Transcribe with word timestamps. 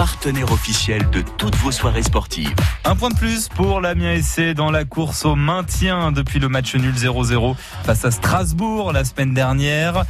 partenaire 0.00 0.50
officiel 0.50 1.10
de 1.10 1.20
toutes 1.36 1.56
vos 1.56 1.70
soirées 1.70 2.02
sportives. 2.02 2.54
Un 2.86 2.96
point 2.96 3.10
de 3.10 3.16
plus 3.16 3.50
pour 3.50 3.82
l'Amiens 3.82 4.18
SC 4.18 4.54
dans 4.54 4.70
la 4.70 4.86
course 4.86 5.26
au 5.26 5.34
maintien 5.34 6.10
depuis 6.10 6.38
le 6.38 6.48
match 6.48 6.74
nul 6.74 6.94
0-0 6.94 7.54
face 7.84 8.06
à 8.06 8.10
Strasbourg 8.10 8.94
la 8.94 9.04
semaine 9.04 9.34
dernière. 9.34 10.04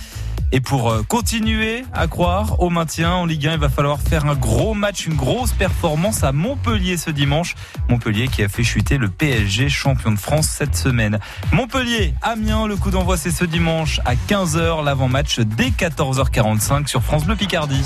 Et 0.53 0.61
pour 0.61 0.93
euh, 0.93 1.03
continuer 1.03 1.83
à 1.93 2.07
croire 2.07 2.61
au 2.61 2.71
maintien 2.71 3.11
en 3.11 3.27
Ligue 3.27 3.49
1, 3.49 3.55
il 3.55 3.59
va 3.59 3.69
falloir 3.69 3.99
faire 4.01 4.27
un 4.27 4.37
gros 4.37 4.75
match, 4.75 5.07
une 5.07 5.17
grosse 5.17 5.51
performance 5.51 6.23
à 6.23 6.31
Montpellier 6.31 6.97
ce 6.97 7.11
dimanche. 7.11 7.57
Montpellier 7.89 8.29
qui 8.29 8.45
a 8.45 8.49
fait 8.49 8.63
chuter 8.63 8.97
le 8.97 9.09
PSG 9.09 9.69
champion 9.69 10.13
de 10.13 10.21
France 10.21 10.47
cette 10.47 10.77
semaine. 10.77 11.19
Montpellier, 11.51 12.15
Amiens, 12.23 12.69
le 12.69 12.77
coup 12.77 12.93
d'envoi 12.93 13.17
c'est 13.17 13.33
ce 13.33 13.45
dimanche 13.45 13.99
à 14.05 14.15
15h, 14.15 14.85
l'avant-match 14.85 15.41
dès 15.41 15.71
14h45 15.71 16.87
sur 16.87 17.03
France 17.03 17.25
Bleu 17.25 17.35
Picardie. 17.35 17.83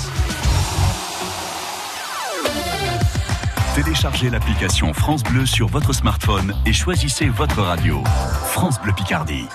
Téléchargez 3.75 4.29
l'application 4.29 4.93
France 4.93 5.21
Bleu 5.21 5.45
sur 5.45 5.67
votre 5.67 5.91
smartphone 5.91 6.55
et 6.65 6.71
choisissez 6.71 7.27
votre 7.27 7.61
radio. 7.61 8.01
France 8.45 8.79
Bleu 8.81 8.93
Picardie. 8.95 9.47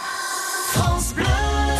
France 0.72 1.14
Bleu. 1.14 1.24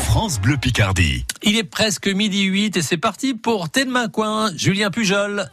France 0.05 0.41
Bleu 0.41 0.57
Picardie. 0.57 1.27
Il 1.43 1.59
est 1.59 1.65
presque 1.65 2.09
midi 2.09 2.45
8 2.45 2.79
et 2.79 2.83
c'est 2.83 2.97
parti 2.97 3.35
pour 3.35 3.69
Tête 3.69 3.89
de 3.89 3.93
main 3.93 4.09
coin, 4.09 4.51
Julien 4.57 4.91
Pujol. 4.91 5.51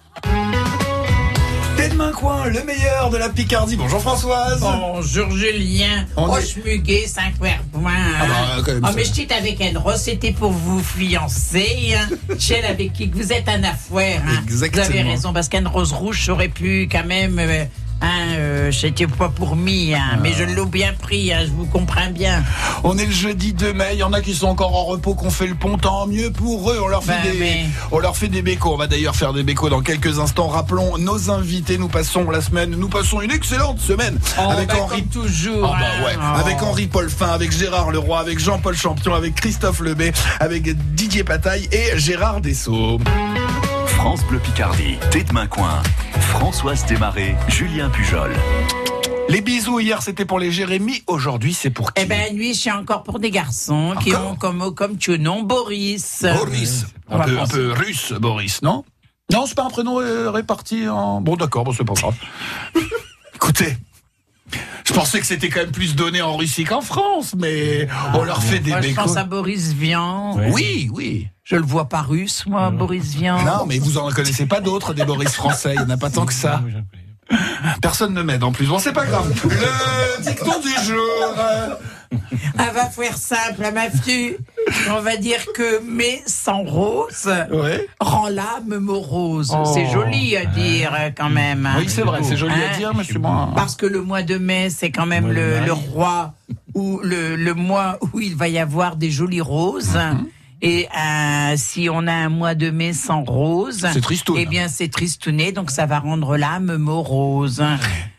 Tête 1.87 1.95
main 1.95 2.11
coin, 2.11 2.45
le 2.47 2.61
meilleur 2.65 3.09
de 3.09 3.15
la 3.17 3.29
Picardie. 3.29 3.77
Bonjour 3.77 4.01
Françoise. 4.01 4.59
Bonjour 4.59 5.31
Julien. 5.31 6.05
On 6.17 6.27
est- 6.27 6.31
Roche-Muguet, 6.31 7.07
5 7.07 7.39
verres 7.41 7.63
point. 7.71 7.91
Ah 8.19 8.25
bah, 8.27 8.61
quand 8.65 8.73
même, 8.73 8.81
Oh, 8.85 8.89
mais 8.93 9.05
je 9.05 9.11
t'ai 9.13 9.33
avec 9.33 9.57
rose, 9.77 9.95
c'était 9.95 10.33
pour 10.33 10.51
vous 10.51 10.81
fiancer. 10.83 11.95
Hein. 11.95 12.09
Celle 12.39 12.65
avec 12.65 12.91
qui 12.91 13.07
vous 13.07 13.31
êtes 13.31 13.47
un 13.47 13.63
affaire. 13.63 14.21
Hein. 14.27 14.41
Exactement. 14.43 14.83
Vous 14.83 14.89
avez 14.91 15.01
raison, 15.03 15.31
parce 15.31 15.47
qu'une 15.47 15.67
rose 15.67 15.93
rouge, 15.93 16.21
j'aurais 16.25 16.49
pu 16.49 16.89
quand 16.91 17.05
même. 17.05 17.39
euh, 17.39 17.63
Hein, 17.99 18.35
euh, 18.37 18.71
c'était 18.71 19.07
pas 19.07 19.29
pour 19.29 19.55
mi, 19.55 19.93
hein, 19.95 20.19
mais 20.21 20.31
je 20.33 20.43
l'ai 20.43 20.65
bien 20.65 20.93
pris, 20.93 21.33
hein, 21.33 21.39
je 21.45 21.51
vous 21.51 21.65
comprends 21.65 22.11
bien. 22.11 22.43
On 22.83 22.95
est 22.97 23.05
le 23.05 23.11
jeudi 23.11 23.53
2 23.53 23.73
mai, 23.73 23.89
il 23.93 23.97
y 23.99 24.03
en 24.03 24.13
a 24.13 24.21
qui 24.21 24.35
sont 24.35 24.47
encore 24.47 24.75
en 24.75 24.85
repos, 24.85 25.15
qu'on 25.15 25.31
fait 25.31 25.47
le 25.47 25.55
pont, 25.55 25.77
tant 25.79 26.05
mieux 26.05 26.31
pour 26.31 26.69
eux. 26.71 26.79
On 26.83 26.87
leur 26.87 27.03
fait, 27.03 27.13
Ben, 27.23 27.31
des, 27.31 27.39
mais- 27.39 27.65
on 27.91 27.97
leur 27.97 28.15
fait 28.15 28.27
des 28.27 28.43
bécos. 28.43 28.73
On 28.73 28.77
va 28.77 28.85
d'ailleurs 28.87 29.15
faire 29.15 29.33
des 29.33 29.41
bécos 29.43 29.69
dans 29.69 29.81
quelques 29.81 30.19
instants. 30.19 30.47
Rappelons 30.47 30.97
nos 30.99 31.31
invités. 31.31 31.77
Nous 31.79 31.87
passons 31.87 32.29
la 32.29 32.41
semaine, 32.41 32.69
nous 32.71 32.87
passons 32.89 33.19
une 33.21 33.31
excellente 33.31 33.79
semaine 33.79 34.19
Oh, 34.39 34.49
avec 34.51 34.67
bah, 34.67 34.75
Henri. 34.81 35.03
toujours. 35.05 35.73
Ah 35.75 35.79
bah 35.79 35.85
hein. 35.99 36.05
ouais. 36.05 36.13
Oh. 36.17 36.39
Avec 36.39 36.61
Henri 36.61 36.85
Paulfin, 36.87 37.29
avec 37.29 37.51
Gérard 37.51 37.89
Leroy, 37.91 38.19
avec 38.19 38.37
Jean-Paul 38.37 38.75
Champion, 38.77 39.15
avec 39.15 39.33
Christophe 39.35 39.79
Lebet, 39.79 40.11
avec 40.39 40.69
Didier 40.93 41.23
Pataille 41.23 41.67
et 41.71 41.97
Gérard 41.97 42.41
Dessau. 42.41 42.99
France 44.07 44.25
Bleu 44.27 44.39
Picardie. 44.39 44.95
Tête 45.11 45.33
main 45.33 45.47
coin. 45.47 45.83
Françoise 46.21 46.85
Desmarais, 46.85 47.35
Julien 47.49 47.89
Pujol. 47.89 48.31
Les 49.27 49.41
bisous 49.41 49.81
hier 49.81 50.01
c'était 50.01 50.23
pour 50.23 50.39
les 50.39 50.49
Jérémy, 50.49 51.03
aujourd'hui 51.07 51.53
c'est 51.53 51.71
pour 51.71 51.91
qui 51.91 52.03
Eh 52.03 52.05
ben, 52.05 52.33
lui, 52.33 52.55
c'est 52.55 52.71
encore 52.71 53.03
pour 53.03 53.19
des 53.19 53.31
garçons 53.31 53.95
qui 54.01 54.15
ont 54.15 54.37
comme, 54.37 54.73
comme 54.73 54.95
tu 54.95 55.19
nom 55.19 55.43
Boris. 55.43 56.23
Boris. 56.23 56.85
Un, 57.09 57.19
peu, 57.19 57.37
un 57.37 57.47
peu 57.47 57.73
russe, 57.73 58.13
Boris, 58.13 58.61
non? 58.61 58.85
Non, 59.29 59.45
c'est 59.45 59.55
pas 59.55 59.65
un 59.65 59.69
prénom 59.69 59.99
euh, 59.99 60.31
réparti 60.31 60.87
en. 60.87 61.19
Bon, 61.19 61.35
d'accord, 61.35 61.65
bon, 61.65 61.73
c'est 61.73 61.83
pas 61.83 61.93
grave. 61.93 62.15
Écoutez. 63.35 63.75
Je 64.87 64.93
pensais 64.93 65.19
que 65.19 65.25
c'était 65.25 65.49
quand 65.49 65.59
même 65.59 65.71
plus 65.71 65.95
donné 65.95 66.21
en 66.21 66.37
Russie 66.37 66.63
qu'en 66.63 66.79
France, 66.79 67.35
mais 67.37 67.89
on 68.13 68.23
leur 68.23 68.41
fait 68.41 68.59
des 68.59 68.71
Moi, 68.71 68.81
je 68.81 68.93
pense 68.93 69.17
à 69.17 69.25
Boris 69.25 69.73
Vian. 69.73 70.37
Oui, 70.51 70.89
oui. 70.93 71.27
Je 71.43 71.57
le 71.57 71.63
vois 71.63 71.89
pas 71.89 72.01
russe, 72.01 72.45
moi, 72.47 72.69
Boris 72.69 73.15
Vian. 73.15 73.43
Non, 73.43 73.65
mais 73.65 73.79
vous 73.79 73.97
en 73.97 74.09
connaissez 74.11 74.45
pas 74.45 74.61
d'autres 74.61 74.93
des 74.93 75.03
Boris 75.03 75.33
français, 75.33 75.73
il 75.75 75.79
n'y 75.79 75.85
en 75.85 75.89
a 75.89 75.97
pas 75.97 76.09
tant 76.09 76.25
que 76.25 76.33
ça. 76.33 76.61
Personne 77.81 78.13
ne 78.13 78.21
m'aide 78.21 78.43
en 78.45 78.53
plus. 78.53 78.67
Bon, 78.67 78.79
c'est 78.79 78.93
pas 78.93 79.05
grave. 79.05 79.29
Le 79.43 80.23
dicton 80.23 80.59
du 80.61 80.85
jour. 80.85 81.35
Elle 82.59 82.73
va 82.73 82.85
faire 82.89 83.17
simple, 83.17 83.63
à 83.63 83.71
ma 83.71 83.89
fille. 83.89 84.37
On 84.89 85.01
va 85.01 85.17
dire 85.17 85.45
que 85.53 85.81
mais 85.87 86.21
sans 86.25 86.63
rose 86.63 87.29
Ouais. 87.51 87.87
rend 87.99 88.27
l'âme 88.29 88.77
morose. 88.79 89.55
C'est 89.73 89.87
joli 89.91 90.35
à 90.37 90.45
dire 90.45 90.93
euh, 90.97 91.09
quand 91.15 91.29
même. 91.29 91.65
hein. 91.65 91.75
Oui, 91.79 91.85
c'est 91.87 92.01
vrai, 92.01 92.23
c'est 92.23 92.37
joli 92.37 92.53
à 92.53 92.73
Hein 92.73 92.77
dire, 92.77 92.93
mais 92.95 93.03
je 93.03 93.09
suis 93.11 93.19
moins. 93.19 93.51
Parce 93.55 93.75
que 93.75 93.85
le 93.85 94.01
mois 94.01 94.23
de 94.23 94.37
mai, 94.37 94.69
c'est 94.69 94.91
quand 94.91 95.05
même 95.05 95.31
le, 95.31 95.59
le 95.65 95.73
roi 95.73 96.33
ou 96.73 96.99
le, 97.03 97.35
le 97.35 97.53
mois 97.53 97.97
où 98.13 98.19
il 98.19 98.35
va 98.35 98.47
y 98.47 98.59
avoir 98.59 98.95
des 98.95 99.11
jolies 99.11 99.41
roses. 99.41 99.95
Mhm. 99.95 100.27
Et 100.63 100.87
euh, 100.87 101.53
si 101.55 101.87
on 101.87 102.07
a 102.07 102.11
un 102.13 102.29
mois 102.29 102.55
de 102.55 102.71
mai 102.71 102.91
sans 102.91 103.23
rose. 103.23 103.85
Eh 104.35 104.45
bien, 104.47 104.67
c'est 104.67 104.87
tristouné, 104.87 105.51
donc 105.51 105.69
ça 105.69 105.85
va 105.85 105.99
rendre 105.99 106.35
l'âme 106.35 106.77
morose. 106.77 107.63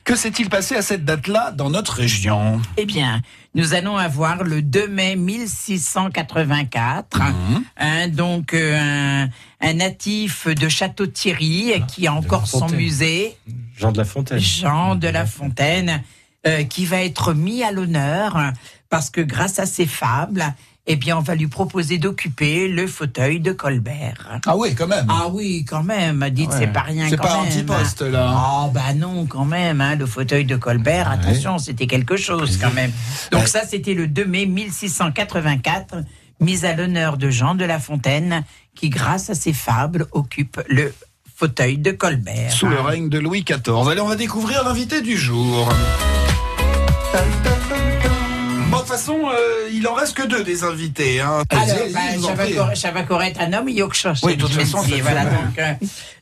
Que 0.09 0.17
s'est-il 0.17 0.49
passé 0.49 0.75
à 0.75 0.81
cette 0.81 1.05
date-là 1.05 1.51
dans 1.51 1.69
notre 1.69 1.93
région? 1.93 2.63
Eh 2.79 2.87
bien, 2.87 3.21
nous 3.55 3.75
allons 3.75 3.99
avoir 3.99 4.43
le 4.43 4.63
2 4.63 4.89
mai 4.89 5.17
1684, 5.17 7.19
Mhm. 7.21 7.63
hein, 7.77 8.09
donc 8.09 8.55
euh, 8.55 8.79
un, 8.81 9.29
un 9.61 9.73
natif 9.75 10.47
de 10.49 10.67
Château-Thierry 10.67 11.73
Ah, 11.77 11.81
qui 11.81 12.07
a 12.07 12.15
encore 12.15 12.47
son 12.47 12.61
Fontaine. 12.61 12.77
musée, 12.79 13.37
Jean 13.77 13.93
de 13.93 13.99
la 13.99 14.07
Fontaine. 14.07 14.39
Jean 14.41 14.95
de 14.95 15.09
La 15.09 15.27
Fontaine, 15.27 16.03
euh, 16.47 16.65
qui 16.65 16.87
va 16.87 17.03
être 17.03 17.35
mis 17.35 17.63
à 17.63 17.71
l'honneur 17.71 18.53
parce 18.89 19.11
que 19.11 19.21
grâce 19.21 19.59
à 19.59 19.67
ses 19.67 19.85
fables, 19.85 20.55
eh 20.91 20.97
bien, 20.97 21.19
on 21.19 21.21
va 21.21 21.35
lui 21.35 21.49
proposer 21.49 21.99
d'occuper 21.99 22.67
le 22.67 22.87
fauteuil 22.87 23.41
de 23.41 23.53
Colbert. 23.53 24.41
Ah 24.47 24.57
oui, 24.57 24.75
quand 24.75 24.87
même. 24.87 25.07
Ah 25.11 25.29
oui, 25.31 25.67
quand 25.69 25.83
même. 25.83 26.27
Dites, 26.31 26.51
c'est 26.51 26.67
pas 26.73 26.81
rien 26.81 27.09
C'est 27.11 27.19
pas 27.19 27.37
même. 27.37 27.47
antiposte, 27.47 28.01
là. 28.01 28.33
Ah 28.35 28.71
bah 28.73 28.95
non, 28.97 29.27
quand 29.27 29.45
même. 29.45 29.83
Hein, 29.83 29.97
le 29.97 30.07
fauteuil 30.07 30.47
de 30.47 30.57
Colbert, 30.57 31.11
attention, 31.11 31.59
c'était 31.59 31.87
quelque 31.87 32.17
chose 32.17 32.57
quand 32.57 32.73
même. 32.73 32.91
Donc 33.33 33.49
ça, 33.49 33.67
c'était 33.69 33.93
le 33.93 34.07
2 34.07 34.25
mai 34.25 34.47
1684, 34.47 35.97
mise 36.41 36.65
à 36.65 36.73
l'honneur 36.75 37.19
de 37.19 37.29
Jean 37.29 37.55
de 37.55 37.67
La 37.67 37.79
Fontaine, 37.79 38.43
qui, 38.75 38.89
grâce 38.89 39.29
à 39.29 39.35
ses 39.35 39.53
fables, 39.53 40.07
occupe 40.13 40.59
le 40.71 40.95
fauteuil 41.37 41.77
de 41.77 41.91
Colbert. 41.91 42.51
Sous 42.51 42.67
le 42.67 42.81
règne 42.81 43.11
de 43.11 43.19
Louis 43.19 43.45
XIV. 43.45 43.89
Allez, 43.91 44.01
on 44.01 44.09
va 44.09 44.17
découvrir 44.17 44.65
l'invité 44.65 45.03
du 45.03 45.19
jour. 45.19 45.69
Bon, 48.71 48.77
de 48.77 48.81
toute 48.83 48.89
façon, 48.91 49.19
euh, 49.33 49.71
il 49.73 49.87
en 49.89 49.95
reste 49.95 50.15
que 50.15 50.27
deux 50.27 50.45
des 50.45 50.63
invités. 50.63 51.21
Hein. 51.21 51.43
Alors, 51.49 51.63
Allez-y, 51.65 51.93
bah, 51.95 52.01
je 52.13 52.19
vous 52.19 52.25
en 52.25 52.29
ça, 52.29 52.35
va 52.35 52.45
prie. 52.45 52.55
cor- 52.55 52.77
ça 52.77 52.91
va 52.91 53.03
correct 53.03 53.37
un 53.41 53.53
homme, 53.55 53.69
il 53.71 53.77
y 53.77 53.83
a 53.83 53.87
que 53.89 53.97
chose. 53.97 54.21
Oui, 54.23 54.37
de 54.37 54.43
toute 54.43 54.53
façon, 54.53 54.83
c'est 54.87 55.01
voilà. 55.01 55.25
Donc, 55.25 55.59
euh, 55.59 55.73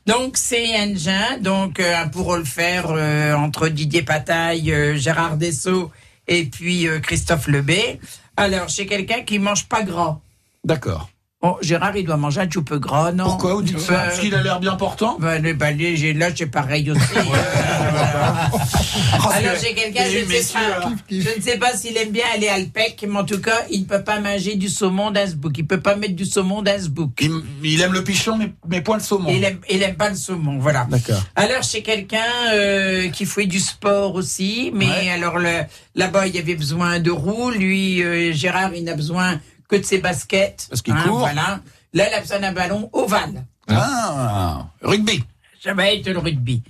donc 0.05 0.37
c'est 0.37 0.75
un 0.77 0.95
jeune, 0.95 1.41
donc 1.41 1.79
euh, 1.81 2.05
pour 2.05 2.37
le 2.37 2.45
faire 2.45 2.85
euh, 2.89 3.33
entre 3.35 3.67
Didier 3.67 4.01
Pataille, 4.01 4.71
euh, 4.71 4.95
Gérard 4.95 5.35
Dessau 5.35 5.91
et 6.27 6.45
puis 6.45 6.87
euh, 6.87 6.99
Christophe 6.99 7.47
Lebet. 7.47 7.99
Alors, 8.37 8.69
c'est 8.69 8.85
quelqu'un 8.85 9.23
qui 9.23 9.39
mange 9.39 9.65
pas 9.65 9.83
gras. 9.83 10.19
D'accord. 10.63 11.09
Bon, 11.39 11.55
Gérard, 11.61 11.95
il 11.95 12.03
doit 12.03 12.17
manger 12.17 12.41
un 12.41 12.47
peu 12.47 12.79
gras, 12.79 13.11
non 13.11 13.25
Pourquoi 13.25 13.53
vous 13.53 13.61
dites 13.61 13.79
ça 13.79 13.93
Euh, 13.93 14.05
Parce 14.07 14.19
qu'il 14.19 14.33
a 14.33 14.41
l'air 14.41 14.59
bien 14.59 14.73
portant 14.73 15.17
bah, 15.19 15.37
le 15.37 15.53
balai, 15.53 15.95
j'ai 15.95 16.13
là, 16.13 16.29
c'est 16.35 16.47
pareil 16.47 16.89
aussi. 16.89 16.99
Euh. 17.15 17.21
Oh, 18.53 18.57
Alors 19.33 19.53
j'ai 19.61 19.75
quelqu'un, 19.75 20.05
je, 20.11 20.17
ne 20.17 20.23
pas, 20.25 20.89
je 21.11 21.37
ne 21.37 21.41
sais 21.43 21.57
pas 21.59 21.73
s'il 21.77 21.95
aime 21.95 22.09
bien 22.09 22.23
aller 22.33 22.47
à 22.47 22.55
Alpec, 22.55 23.05
mais 23.07 23.19
en 23.19 23.23
tout 23.23 23.39
cas, 23.39 23.65
il 23.69 23.81
ne 23.81 23.85
peut 23.85 24.03
pas 24.03 24.19
manger 24.19 24.55
du 24.55 24.67
saumon 24.67 25.11
d'Innsbruck. 25.11 25.55
Il 25.59 25.67
peut 25.67 25.79
pas 25.79 25.95
mettre 25.95 26.15
du 26.15 26.25
saumon 26.25 26.63
d'Innsbruck. 26.63 27.11
Il, 27.21 27.31
il 27.63 27.81
aime 27.81 27.93
le 27.93 28.03
pichon, 28.03 28.35
mais, 28.37 28.51
mais 28.67 28.81
point 28.81 28.97
le 28.97 29.03
saumon. 29.03 29.29
Il 29.31 29.43
aime, 29.43 29.59
il 29.69 29.83
aime 29.83 29.95
pas 29.95 30.09
le 30.09 30.15
saumon, 30.15 30.57
voilà. 30.57 30.87
D'accord. 30.89 31.21
Alors 31.35 31.63
c'est 31.63 31.83
quelqu'un 31.83 32.17
euh, 32.53 33.09
qui 33.09 33.27
fait 33.27 33.45
du 33.45 33.59
sport 33.59 34.15
aussi, 34.15 34.71
mais 34.73 34.87
Ouais. 34.87 35.09
alors 35.11 35.37
là-bas 35.37 36.25
il 36.25 36.35
y 36.35 36.39
avait 36.39 36.55
besoin 36.55 36.99
de 36.99 37.11
roues, 37.11 37.51
lui 37.51 38.01
euh, 38.01 38.31
Gérard 38.33 38.73
il 38.73 38.85
n'a 38.85 38.95
besoin 38.95 39.39
que 39.67 39.75
de 39.75 39.83
ses 39.83 39.97
baskets. 39.99 40.67
Parce 40.69 40.81
qu'il 40.81 40.95
court. 40.95 41.19
Voilà. 41.19 41.59
Là 41.93 42.09
il 42.09 42.13
a 42.13 42.19
besoin 42.21 42.39
d'un 42.39 42.51
ballon 42.53 42.89
ovale. 42.93 43.45
Ah, 43.69 44.67
rugby. 44.81 45.23
Ça 45.63 45.73
va 45.73 45.91
être 45.91 46.07
le 46.07 46.19
rugby. 46.19 46.63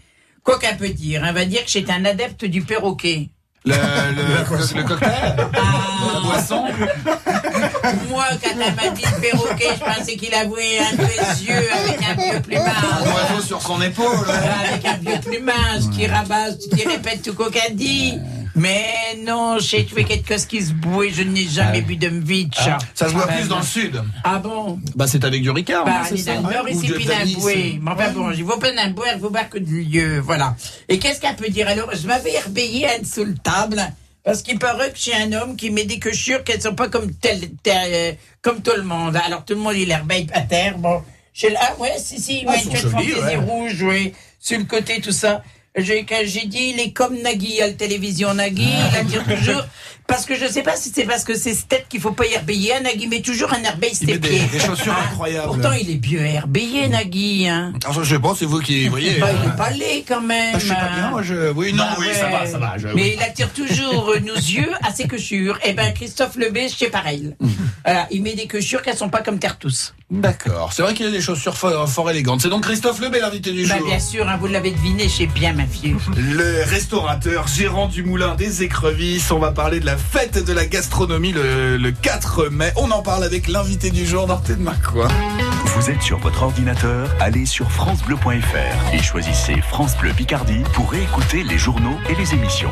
Quoi 0.44 0.58
qu'un 0.60 0.76
peut 0.76 0.90
dire, 0.90 1.22
on 1.28 1.34
va 1.34 1.46
dire 1.46 1.64
que 1.66 1.70
c'est 1.72 1.90
un 1.90 2.06
adepte 2.06 2.46
du 2.46 2.62
perroquet. 2.62 3.30
Le, 3.66 3.74
le, 3.74 4.76
le 4.78 4.84
cocktail 4.84 5.36
La 5.52 6.20
boisson 6.22 6.64
Moi, 8.10 8.26
quand 8.42 8.50
elle 8.52 8.76
m'a 8.76 8.90
dit 8.96 9.04
perroquet, 9.22 9.68
je 9.78 9.84
pensais 9.84 10.16
qu'il 10.16 10.34
avouait 10.34 10.80
un 10.80 10.96
de 10.96 11.04
ses 11.06 11.44
yeux 11.46 11.70
avec 11.74 12.02
un 12.02 12.14
vieux 12.14 12.36
Un 12.38 12.42
plumage. 12.42 12.74
oiseau 13.06 13.42
sur 13.46 13.62
son 13.62 13.82
épaule. 13.82 14.26
Avec 14.30 14.86
un 14.86 14.98
vieux 14.98 15.20
plumage 15.20 15.90
qui 15.94 16.08
rabasse, 16.08 16.58
qui 16.74 16.88
répète 16.88 17.22
tout 17.24 17.36
ce 17.38 17.50
qu'elle 17.50 17.76
dit. 17.76 18.18
Mais 18.58 18.86
non, 19.26 19.58
j'ai 19.60 19.86
tué 19.86 20.04
quelque 20.04 20.28
chose 20.34 20.46
qui 20.46 20.62
se 20.62 20.74
bouait, 20.74 21.10
je 21.12 21.22
n'ai 21.24 21.44
jamais 21.48 21.82
bu 21.82 21.96
de 21.96 22.10
mvitch. 22.10 22.58
Ça 22.96 23.08
se 23.08 23.14
voit 23.14 23.26
Ah, 23.30 23.34
plus 23.34 23.44
ben, 23.44 23.48
dans 23.50 23.60
le 23.60 23.66
sud. 23.66 24.02
Ah 24.24 24.40
bon 24.40 24.80
Bah, 24.96 25.06
c'est 25.08 25.24
avec 25.24 25.42
du 25.42 25.52
Ricard, 25.52 25.86
bah, 25.86 26.00
hein, 26.02 26.06
c'est 26.08 26.16
est 26.16 26.18
ça 26.18 26.42
nord 26.42 26.68
ici, 26.68 26.92
bouet. 27.36 27.80
Mais 27.82 27.92
enfin 27.92 28.12
bon, 28.12 28.32
il 28.32 28.44
vaut 28.44 28.58
pas 28.58 28.72
d'un 28.72 28.90
boire 28.90 29.50
que 29.50 29.60
de 29.60 29.70
lieu, 29.70 30.20
voilà. 30.20 30.56
Et 30.90 30.98
qu'est-ce 31.00 31.22
qu'elle 31.22 31.36
peut 31.36 31.50
dire 31.50 31.68
Alors, 31.68 31.90
je 31.96 32.08
m'avais 32.08 32.34
une 32.98 33.06
sous 33.06 33.24
le 33.26 33.36
table, 33.36 33.82
parce 34.24 34.42
qu'il 34.42 34.58
paraît 34.60 34.92
que 34.92 34.98
j'ai 35.00 35.14
un 35.14 35.32
homme 35.34 35.56
qui 35.56 35.70
met 35.70 35.86
des 35.86 36.00
cochures 36.00 36.44
qu'elles 36.44 36.62
sont 36.62 36.76
pas 36.76 36.90
comme 36.90 37.12
tel, 37.14 37.40
tel- 37.64 37.76
euh, 37.94 38.12
comme 38.42 38.62
tout 38.62 38.72
le 38.76 38.84
monde. 38.84 39.16
Alors, 39.26 39.46
tout 39.46 39.54
le 39.54 39.60
monde, 39.60 39.76
il 39.78 39.88
les 39.88 39.96
rebelle 39.96 40.28
à 40.34 40.42
terre, 40.42 40.78
bon. 40.78 41.02
Ah 41.60 41.76
ouais, 41.80 41.94
si, 42.00 42.20
si, 42.20 42.40
il 42.42 42.48
Ah, 42.50 42.58
sont 42.60 42.72
une 42.72 42.78
fantaisie 42.78 43.14
ouais. 43.14 43.36
rouge, 43.36 43.82
oui, 43.84 44.14
sur 44.40 44.58
le 44.58 44.66
côté, 44.66 45.00
tout 45.02 45.12
ça. 45.12 45.44
J'ai 45.78 46.46
dit, 46.46 46.74
il 46.74 46.80
est 46.80 46.92
comme 46.92 47.22
Nagui 47.22 47.62
à 47.62 47.68
la 47.68 47.74
télévision. 47.74 48.34
Nagui, 48.34 48.68
il 48.68 48.98
attire 48.98 49.24
toujours. 49.24 49.64
Parce 50.08 50.26
que 50.26 50.36
je 50.36 50.46
sais 50.48 50.62
pas 50.64 50.78
si 50.78 50.90
c'est 50.96 51.04
parce 51.04 51.26
que 51.26 51.36
c'est 51.38 51.54
cette 51.54 51.68
tête 51.68 51.86
qu'il 51.90 52.00
faut 52.00 52.14
pas 52.14 52.26
y 52.26 52.32
herbeiller. 52.32 52.72
Nagui 52.82 53.08
met 53.08 53.22
toujours 53.22 53.52
un 53.54 53.62
herbeille 53.62 53.92
Il 54.02 54.08
met 54.08 54.14
ses 54.14 54.20
des, 54.20 54.30
pieds. 54.30 54.42
des 54.54 54.60
chaussures 54.60 54.96
Ah, 54.98 55.04
incroyables. 55.12 55.48
Pourtant, 55.48 55.74
il 55.74 55.92
est 55.92 55.96
bien 55.96 56.24
herbeillé, 56.24 56.88
Nagui. 56.88 57.50
Hein. 57.50 57.74
Alors, 57.84 58.04
je 58.06 58.16
sais 58.16 58.20
pas, 58.22 58.34
c'est 58.40 58.46
vous 58.46 58.60
qui 58.62 58.88
voyez. 58.88 59.20
Bah, 59.20 59.28
il 59.44 59.50
est 59.50 59.56
pas 59.58 59.70
laid 59.72 60.06
quand 60.08 60.22
même. 60.22 60.54
Ah, 60.56 60.60
je 60.60 60.68
sais 60.68 60.74
pas 60.74 60.90
bien, 60.96 61.10
moi 61.10 61.22
je. 61.24 61.52
Oui, 61.52 61.74
non, 61.74 61.84
Bah 61.84 61.96
oui, 62.00 62.08
ouais. 62.08 62.14
ça 62.14 62.30
va, 62.30 62.46
ça 62.48 62.58
va. 62.58 62.78
je- 62.78 62.88
Mais 62.88 63.16
il 63.18 63.22
attire 63.22 63.52
toujours 63.52 64.12
euh, 64.12 64.20
nos 64.22 64.34
yeux 64.36 64.72
à 64.82 64.94
ses 64.94 65.10
quechures. 65.10 65.60
Et 65.66 65.74
ben 65.74 65.92
Christophe 65.94 66.38
Lebé, 66.38 66.70
c'est 66.70 66.90
pareil. 66.90 67.36
Mm. 67.42 67.48
Voilà, 67.84 68.08
il 68.10 68.22
met 68.24 68.34
des 68.34 68.48
quechures 68.48 68.82
qui 68.82 68.96
sont 68.96 69.10
pas 69.10 69.22
comme 69.22 69.40
terre 69.40 69.58
tous. 69.60 69.94
D'accord. 70.10 70.72
C'est 70.72 70.84
vrai 70.84 70.94
qu'il 70.94 71.06
a 71.06 71.12
des 71.12 71.20
chaussures 71.20 71.58
fort, 71.58 71.90
fort 71.90 72.10
élégantes. 72.10 72.40
C'est 72.42 72.48
donc 72.50 72.64
Christophe 72.64 73.02
Lebel, 73.02 73.20
l'invité 73.20 73.52
du 73.52 73.68
Bah, 73.68 73.78
jour. 73.78 73.88
bien 73.88 74.00
sûr, 74.00 74.26
hein, 74.30 74.38
vous 74.40 74.48
l'avez 74.48 74.72
deviné, 74.72 75.10
j'ai 75.10 75.28
bien 75.28 75.52
ma 75.52 75.66
Le 76.16 76.64
restaurateur, 76.70 77.48
gérant 77.48 77.88
du 77.88 78.04
moulin 78.04 78.36
des 78.36 78.64
écrevisses. 78.64 79.32
On 79.32 79.40
va 79.40 79.52
parler 79.52 79.80
de 79.80 79.86
la 79.86 79.98
fête 79.98 80.44
de 80.44 80.54
la 80.54 80.66
gastronomie 80.66 81.32
le, 81.32 81.78
le 81.78 81.92
4 81.92 82.50
mai. 82.50 82.72
On 82.76 82.92
en 82.92 83.02
parle 83.02 83.24
avec 83.24 83.48
l'invité 83.48 83.90
du 83.92 84.06
jour, 84.06 84.28
Norté 84.28 84.56
de 84.56 84.62
Marcois. 84.62 85.10
Vous 85.66 85.90
êtes 85.90 86.02
sur 86.02 86.18
votre 86.20 86.44
ordinateur, 86.44 87.10
allez 87.20 87.46
sur 87.46 87.72
francebleu.fr 87.72 88.94
et 88.94 89.02
choisissez 89.02 89.62
France 89.62 89.98
Bleu 89.98 90.12
Picardie 90.14 90.64
pour 90.74 90.92
réécouter 90.92 91.44
les 91.44 91.58
journaux 91.58 91.98
et 92.10 92.16
les 92.16 92.34
émissions. 92.34 92.72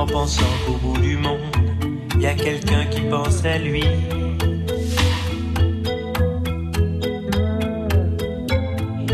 En 0.00 0.06
pensant 0.06 0.52
qu'au 0.64 0.78
bout 0.78 0.98
du 0.98 1.18
monde, 1.18 1.40
il 2.14 2.22
y 2.22 2.26
a 2.26 2.32
quelqu'un 2.32 2.86
qui 2.86 3.02
pense 3.02 3.44
à 3.44 3.58
lui. 3.58 3.84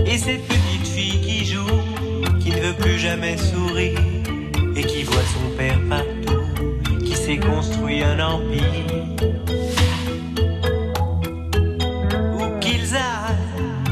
Et 0.06 0.16
cette 0.16 0.46
petite 0.46 0.86
fille 0.86 1.20
qui 1.22 1.44
joue, 1.44 1.80
qui 2.38 2.50
ne 2.50 2.60
veut 2.60 2.74
plus 2.74 2.98
jamais 3.00 3.36
sourire 3.36 3.98
et 4.76 4.82
qui 4.84 5.02
voit 5.02 5.26
son 5.34 5.56
père 5.56 5.80
partout, 5.88 7.00
qui 7.04 7.16
s'est 7.16 7.38
construit 7.38 8.04
un 8.04 8.20
empire. 8.20 8.62
Où 12.38 12.60
qu'ils 12.60 12.94
aillent, 12.94 13.90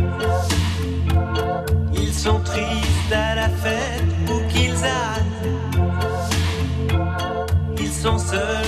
ils 1.92 2.14
sont 2.14 2.38
tristes 2.38 3.12
à 3.12 3.34
la 3.34 3.48
fête 3.48 4.13
Ils 8.34 8.63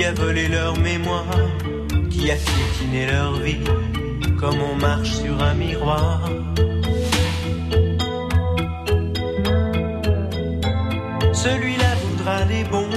Qui 0.00 0.06
a 0.06 0.14
volé 0.14 0.48
leur 0.48 0.78
mémoire 0.78 1.26
Qui 2.08 2.30
a 2.30 2.34
piétiné 2.34 3.06
leur 3.06 3.34
vie 3.34 3.60
Comme 4.40 4.56
on 4.62 4.74
marche 4.74 5.10
sur 5.10 5.42
un 5.42 5.52
miroir. 5.52 6.22
Celui-là 11.34 11.94
voudra 12.02 12.46
des 12.46 12.64
bons 12.64 12.88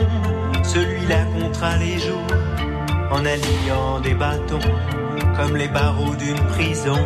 Celui-là 0.63 1.25
comptera 1.37 1.75
les 1.75 1.99
jours 1.99 2.25
En 3.11 3.25
alignant 3.25 3.99
des 3.99 4.13
bâtons 4.13 4.71
Comme 5.35 5.57
les 5.57 5.67
barreaux 5.67 6.15
d'une 6.15 6.41
prison 6.55 7.03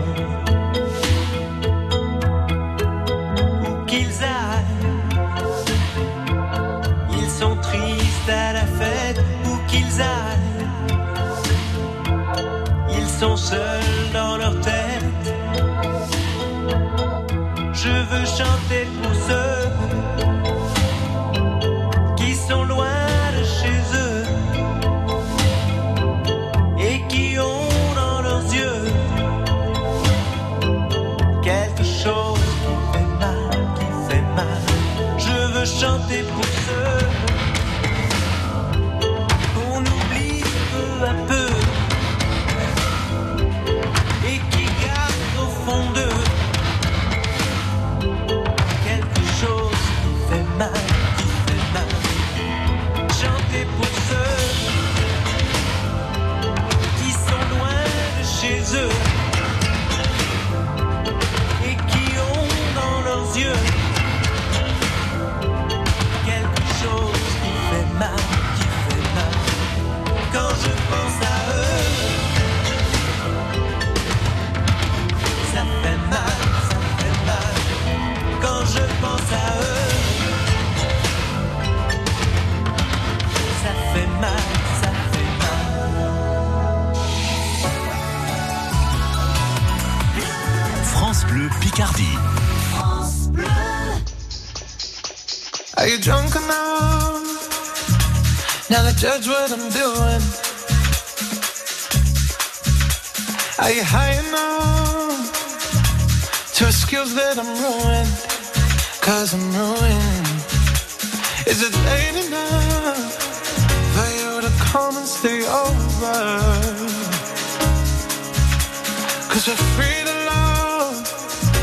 Cause 119.37 119.49
we're 119.49 119.55
free 119.77 120.03
to 120.03 120.15
love. 120.25 121.05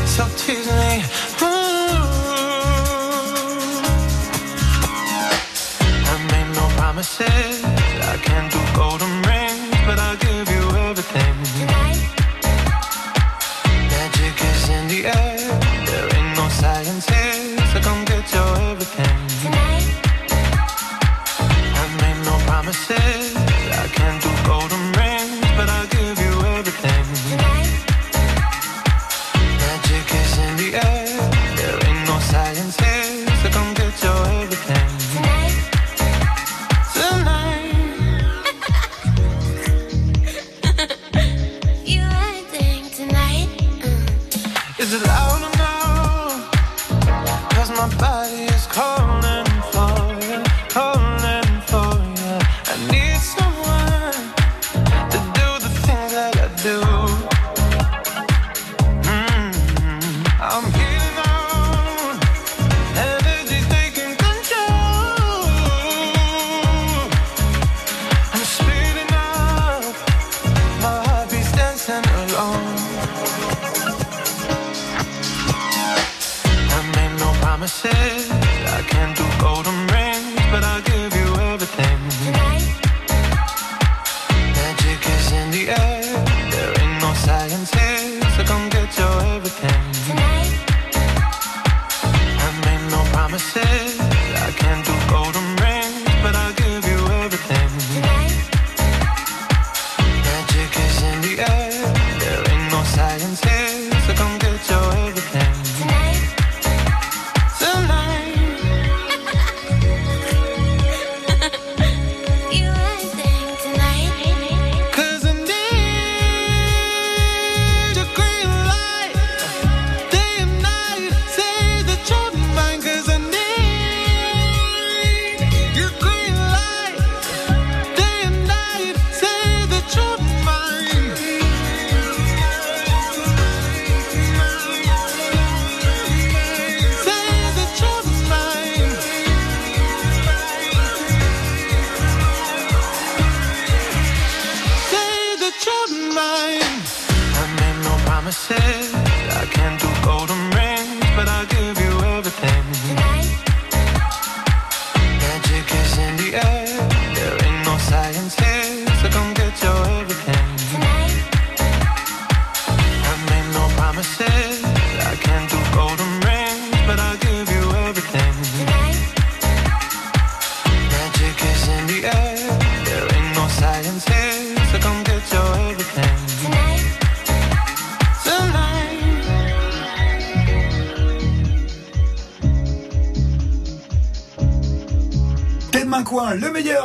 so 0.07 0.23
tease 0.37 0.65
me. 0.65 1.03
Ooh. 1.43 1.47
I 6.09 6.15
made 6.31 6.55
no 6.55 6.65
promises. 6.77 7.65
I 7.65 8.15
can't 8.23 8.49
do 8.49 8.59
golden 8.73 9.14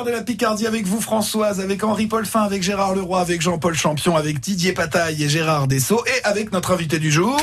de 0.04 0.10
la 0.10 0.22
Picardie 0.22 0.66
avec 0.66 0.86
vous 0.86 1.00
Françoise, 1.00 1.60
avec 1.60 1.84
Henri 1.84 2.06
Paulfin, 2.06 2.42
avec 2.42 2.62
Gérard 2.62 2.94
Leroy, 2.94 3.20
avec 3.20 3.40
Jean-Paul 3.40 3.74
Champion, 3.74 4.16
avec 4.16 4.40
Didier 4.40 4.72
Pataille 4.72 5.22
et 5.22 5.28
Gérard 5.28 5.66
Dessau 5.66 6.02
et 6.06 6.24
avec 6.24 6.52
notre 6.52 6.72
invité 6.72 6.98
du 6.98 7.10
jour. 7.10 7.38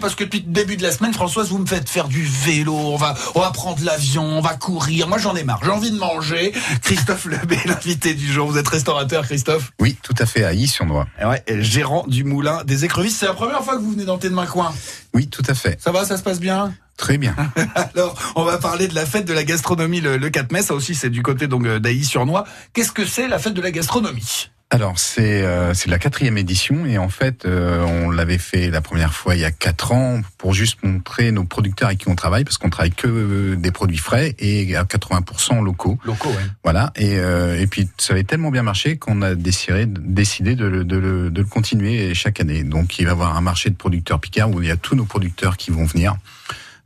Parce 0.00 0.14
que 0.14 0.24
depuis 0.24 0.42
le 0.46 0.52
début 0.52 0.76
de 0.76 0.82
la 0.82 0.90
semaine, 0.90 1.12
Françoise, 1.12 1.48
vous 1.48 1.58
me 1.58 1.66
faites 1.66 1.88
faire 1.88 2.08
du 2.08 2.22
vélo, 2.22 2.74
on 2.74 2.96
va, 2.96 3.14
on 3.34 3.40
va 3.40 3.50
prendre 3.50 3.82
l'avion, 3.84 4.24
on 4.24 4.40
va 4.40 4.54
courir. 4.54 5.08
Moi, 5.08 5.18
j'en 5.18 5.34
ai 5.36 5.44
marre, 5.44 5.60
j'ai 5.64 5.70
envie 5.70 5.90
de 5.90 5.98
manger. 5.98 6.52
Christophe 6.82 7.26
Lebé, 7.26 7.58
l'invité 7.64 8.14
du 8.14 8.30
jour. 8.30 8.50
Vous 8.50 8.58
êtes 8.58 8.68
restaurateur, 8.68 9.24
Christophe? 9.24 9.72
Oui, 9.80 9.96
tout 10.02 10.14
à 10.18 10.26
fait, 10.26 10.44
à 10.44 10.52
Y-sur-Noix. 10.52 11.06
Ouais, 11.24 11.42
et 11.46 11.62
gérant 11.62 12.04
du 12.06 12.24
moulin 12.24 12.64
des 12.64 12.84
écrevisses. 12.84 13.16
C'est 13.18 13.26
la 13.26 13.34
première 13.34 13.62
fois 13.62 13.76
que 13.76 13.82
vous 13.82 13.92
venez 13.92 14.04
dans 14.04 14.18
Tête 14.18 14.32
main 14.32 14.46
coin. 14.46 14.72
Oui, 15.14 15.28
tout 15.28 15.44
à 15.48 15.54
fait. 15.54 15.80
Ça 15.80 15.92
va, 15.92 16.04
ça 16.04 16.16
se 16.16 16.22
passe 16.22 16.40
bien? 16.40 16.74
Très 16.96 17.18
bien. 17.18 17.34
Alors, 17.94 18.14
on 18.36 18.44
va 18.44 18.58
parler 18.58 18.88
de 18.88 18.94
la 18.94 19.04
fête 19.04 19.26
de 19.26 19.32
la 19.32 19.44
gastronomie 19.44 20.00
le, 20.00 20.16
le 20.16 20.30
4 20.30 20.50
mai. 20.52 20.62
Ça 20.62 20.74
aussi, 20.74 20.94
c'est 20.94 21.10
du 21.10 21.22
côté 21.22 21.46
donc 21.46 21.64
euh, 21.66 21.78
d'Ailly-sur-Noix. 21.78 22.44
Qu'est-ce 22.72 22.92
que 22.92 23.04
c'est 23.04 23.28
la 23.28 23.38
fête 23.38 23.54
de 23.54 23.60
la 23.62 23.70
gastronomie? 23.70 24.48
Alors, 24.68 24.98
c'est 24.98 25.42
euh, 25.42 25.74
c'est 25.74 25.88
la 25.88 25.98
quatrième 25.98 26.36
édition 26.38 26.86
et 26.86 26.98
en 26.98 27.08
fait, 27.08 27.44
euh, 27.44 27.84
on 27.84 28.10
l'avait 28.10 28.36
fait 28.36 28.68
la 28.68 28.80
première 28.80 29.12
fois 29.14 29.36
il 29.36 29.40
y 29.40 29.44
a 29.44 29.52
quatre 29.52 29.92
ans 29.92 30.22
pour 30.38 30.54
juste 30.54 30.82
montrer 30.82 31.30
nos 31.30 31.44
producteurs 31.44 31.86
avec 31.86 32.00
qui 32.00 32.08
on 32.08 32.16
travaille 32.16 32.42
parce 32.42 32.58
qu'on 32.58 32.68
travaille 32.68 32.90
que 32.90 33.06
euh, 33.06 33.54
des 33.54 33.70
produits 33.70 33.96
frais 33.96 34.34
et 34.40 34.74
à 34.74 34.82
80% 34.82 35.62
locaux. 35.62 35.98
Locaux, 36.04 36.30
ouais. 36.30 36.50
Voilà. 36.64 36.92
Et, 36.96 37.16
euh, 37.18 37.60
et 37.60 37.68
puis, 37.68 37.88
ça 37.96 38.14
avait 38.14 38.24
tellement 38.24 38.50
bien 38.50 38.64
marché 38.64 38.96
qu'on 38.96 39.22
a 39.22 39.36
décidé, 39.36 39.86
décidé 39.86 40.56
de, 40.56 40.66
le, 40.66 40.82
de, 40.82 40.96
le, 40.96 41.30
de 41.30 41.40
le 41.42 41.46
continuer 41.46 42.12
chaque 42.14 42.40
année. 42.40 42.64
Donc, 42.64 42.98
il 42.98 43.04
va 43.04 43.10
y 43.10 43.12
avoir 43.12 43.36
un 43.36 43.42
marché 43.42 43.70
de 43.70 43.76
producteurs 43.76 44.18
picards 44.18 44.50
où 44.50 44.60
il 44.62 44.68
y 44.68 44.72
a 44.72 44.76
tous 44.76 44.96
nos 44.96 45.04
producteurs 45.04 45.56
qui 45.56 45.70
vont 45.70 45.84
venir. 45.84 46.16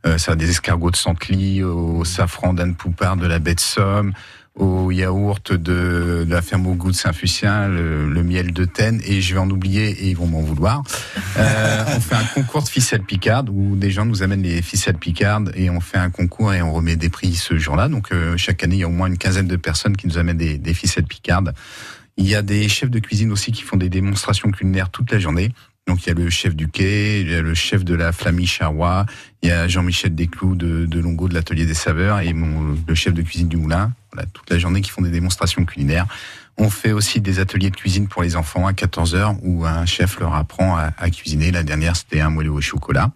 Euh, 0.05 0.17
ça 0.17 0.33
a 0.33 0.35
des 0.35 0.49
escargots 0.49 0.91
de 0.91 0.95
Santelli, 0.95 1.63
au 1.63 2.03
safran 2.05 2.53
d'Anne 2.53 2.75
Poupard 2.75 3.17
de 3.17 3.27
la 3.27 3.39
baie 3.39 3.55
de 3.55 3.59
Somme, 3.59 4.13
au 4.55 4.91
yaourt 4.91 5.53
de, 5.53 6.25
de 6.27 6.29
la 6.29 6.41
ferme 6.41 6.67
au 6.67 6.75
goût 6.75 6.91
de 6.91 6.95
Saint-Fucien, 6.95 7.69
le, 7.69 8.09
le 8.09 8.23
miel 8.23 8.51
de 8.51 8.65
Tène, 8.65 9.01
et 9.05 9.21
je 9.21 9.33
vais 9.33 9.39
en 9.39 9.49
oublier 9.49 9.89
et 9.89 10.09
ils 10.09 10.17
vont 10.17 10.27
m'en 10.27 10.41
vouloir. 10.41 10.83
Euh, 11.37 11.83
on 11.95 11.99
fait 12.01 12.15
un 12.15 12.25
concours 12.25 12.63
de 12.63 12.67
ficelles 12.67 13.03
picardes 13.03 13.49
où 13.49 13.75
des 13.75 13.91
gens 13.91 14.05
nous 14.05 14.23
amènent 14.23 14.43
les 14.43 14.61
ficelles 14.61 14.97
picardes 14.97 15.51
et 15.55 15.69
on 15.69 15.79
fait 15.79 15.97
un 15.97 16.09
concours 16.09 16.53
et 16.53 16.61
on 16.61 16.73
remet 16.73 16.97
des 16.97 17.09
prix 17.09 17.33
ce 17.35 17.57
jour-là. 17.57 17.87
Donc 17.87 18.11
euh, 18.11 18.35
chaque 18.35 18.63
année, 18.63 18.75
il 18.75 18.79
y 18.79 18.83
a 18.83 18.87
au 18.87 18.91
moins 18.91 19.07
une 19.07 19.17
quinzaine 19.17 19.47
de 19.47 19.55
personnes 19.55 19.95
qui 19.95 20.07
nous 20.07 20.17
amènent 20.17 20.37
des, 20.37 20.57
des 20.57 20.73
ficelles 20.73 21.05
picardes. 21.05 21.53
Il 22.17 22.27
y 22.27 22.35
a 22.35 22.41
des 22.41 22.67
chefs 22.67 22.89
de 22.91 22.99
cuisine 22.99 23.31
aussi 23.31 23.53
qui 23.53 23.61
font 23.61 23.77
des 23.77 23.89
démonstrations 23.89 24.51
culinaires 24.51 24.89
toute 24.89 25.11
la 25.11 25.19
journée. 25.19 25.53
Donc 25.87 26.05
il 26.05 26.09
y 26.09 26.11
a 26.11 26.15
le 26.15 26.29
chef 26.29 26.55
du 26.55 26.67
quai, 26.67 27.21
il 27.21 27.31
y 27.31 27.35
a 27.35 27.41
le 27.41 27.53
chef 27.53 27.83
de 27.83 27.95
la 27.95 28.11
Flamie 28.11 28.45
Charrois, 28.45 29.05
il 29.41 29.49
y 29.49 29.51
a 29.51 29.67
Jean-Michel 29.67 30.13
Desclous 30.13 30.55
de, 30.55 30.85
de 30.85 30.99
Longo 30.99 31.27
de 31.27 31.33
l'Atelier 31.33 31.65
des 31.65 31.73
Saveurs 31.73 32.19
et 32.19 32.33
mon, 32.33 32.75
le 32.85 32.95
chef 32.95 33.13
de 33.13 33.21
cuisine 33.21 33.47
du 33.47 33.57
Moulin. 33.57 33.91
Voilà, 34.13 34.27
toute 34.33 34.49
la 34.49 34.57
journée 34.59 34.81
qui 34.81 34.89
font 34.89 35.01
des 35.01 35.09
démonstrations 35.09 35.63
culinaires. 35.65 36.05
On 36.57 36.69
fait 36.69 36.91
aussi 36.91 37.21
des 37.21 37.39
ateliers 37.39 37.69
de 37.69 37.75
cuisine 37.77 38.07
pour 38.09 38.21
les 38.23 38.35
enfants 38.35 38.67
à 38.67 38.73
14 38.73 39.15
heures 39.15 39.35
où 39.41 39.65
un 39.65 39.85
chef 39.85 40.19
leur 40.19 40.35
apprend 40.35 40.75
à, 40.75 40.91
à 40.97 41.09
cuisiner. 41.09 41.49
La 41.49 41.63
dernière, 41.63 41.95
c'était 41.95 42.19
un 42.19 42.29
moelleux 42.29 42.51
au 42.51 42.59
chocolat. 42.61 43.11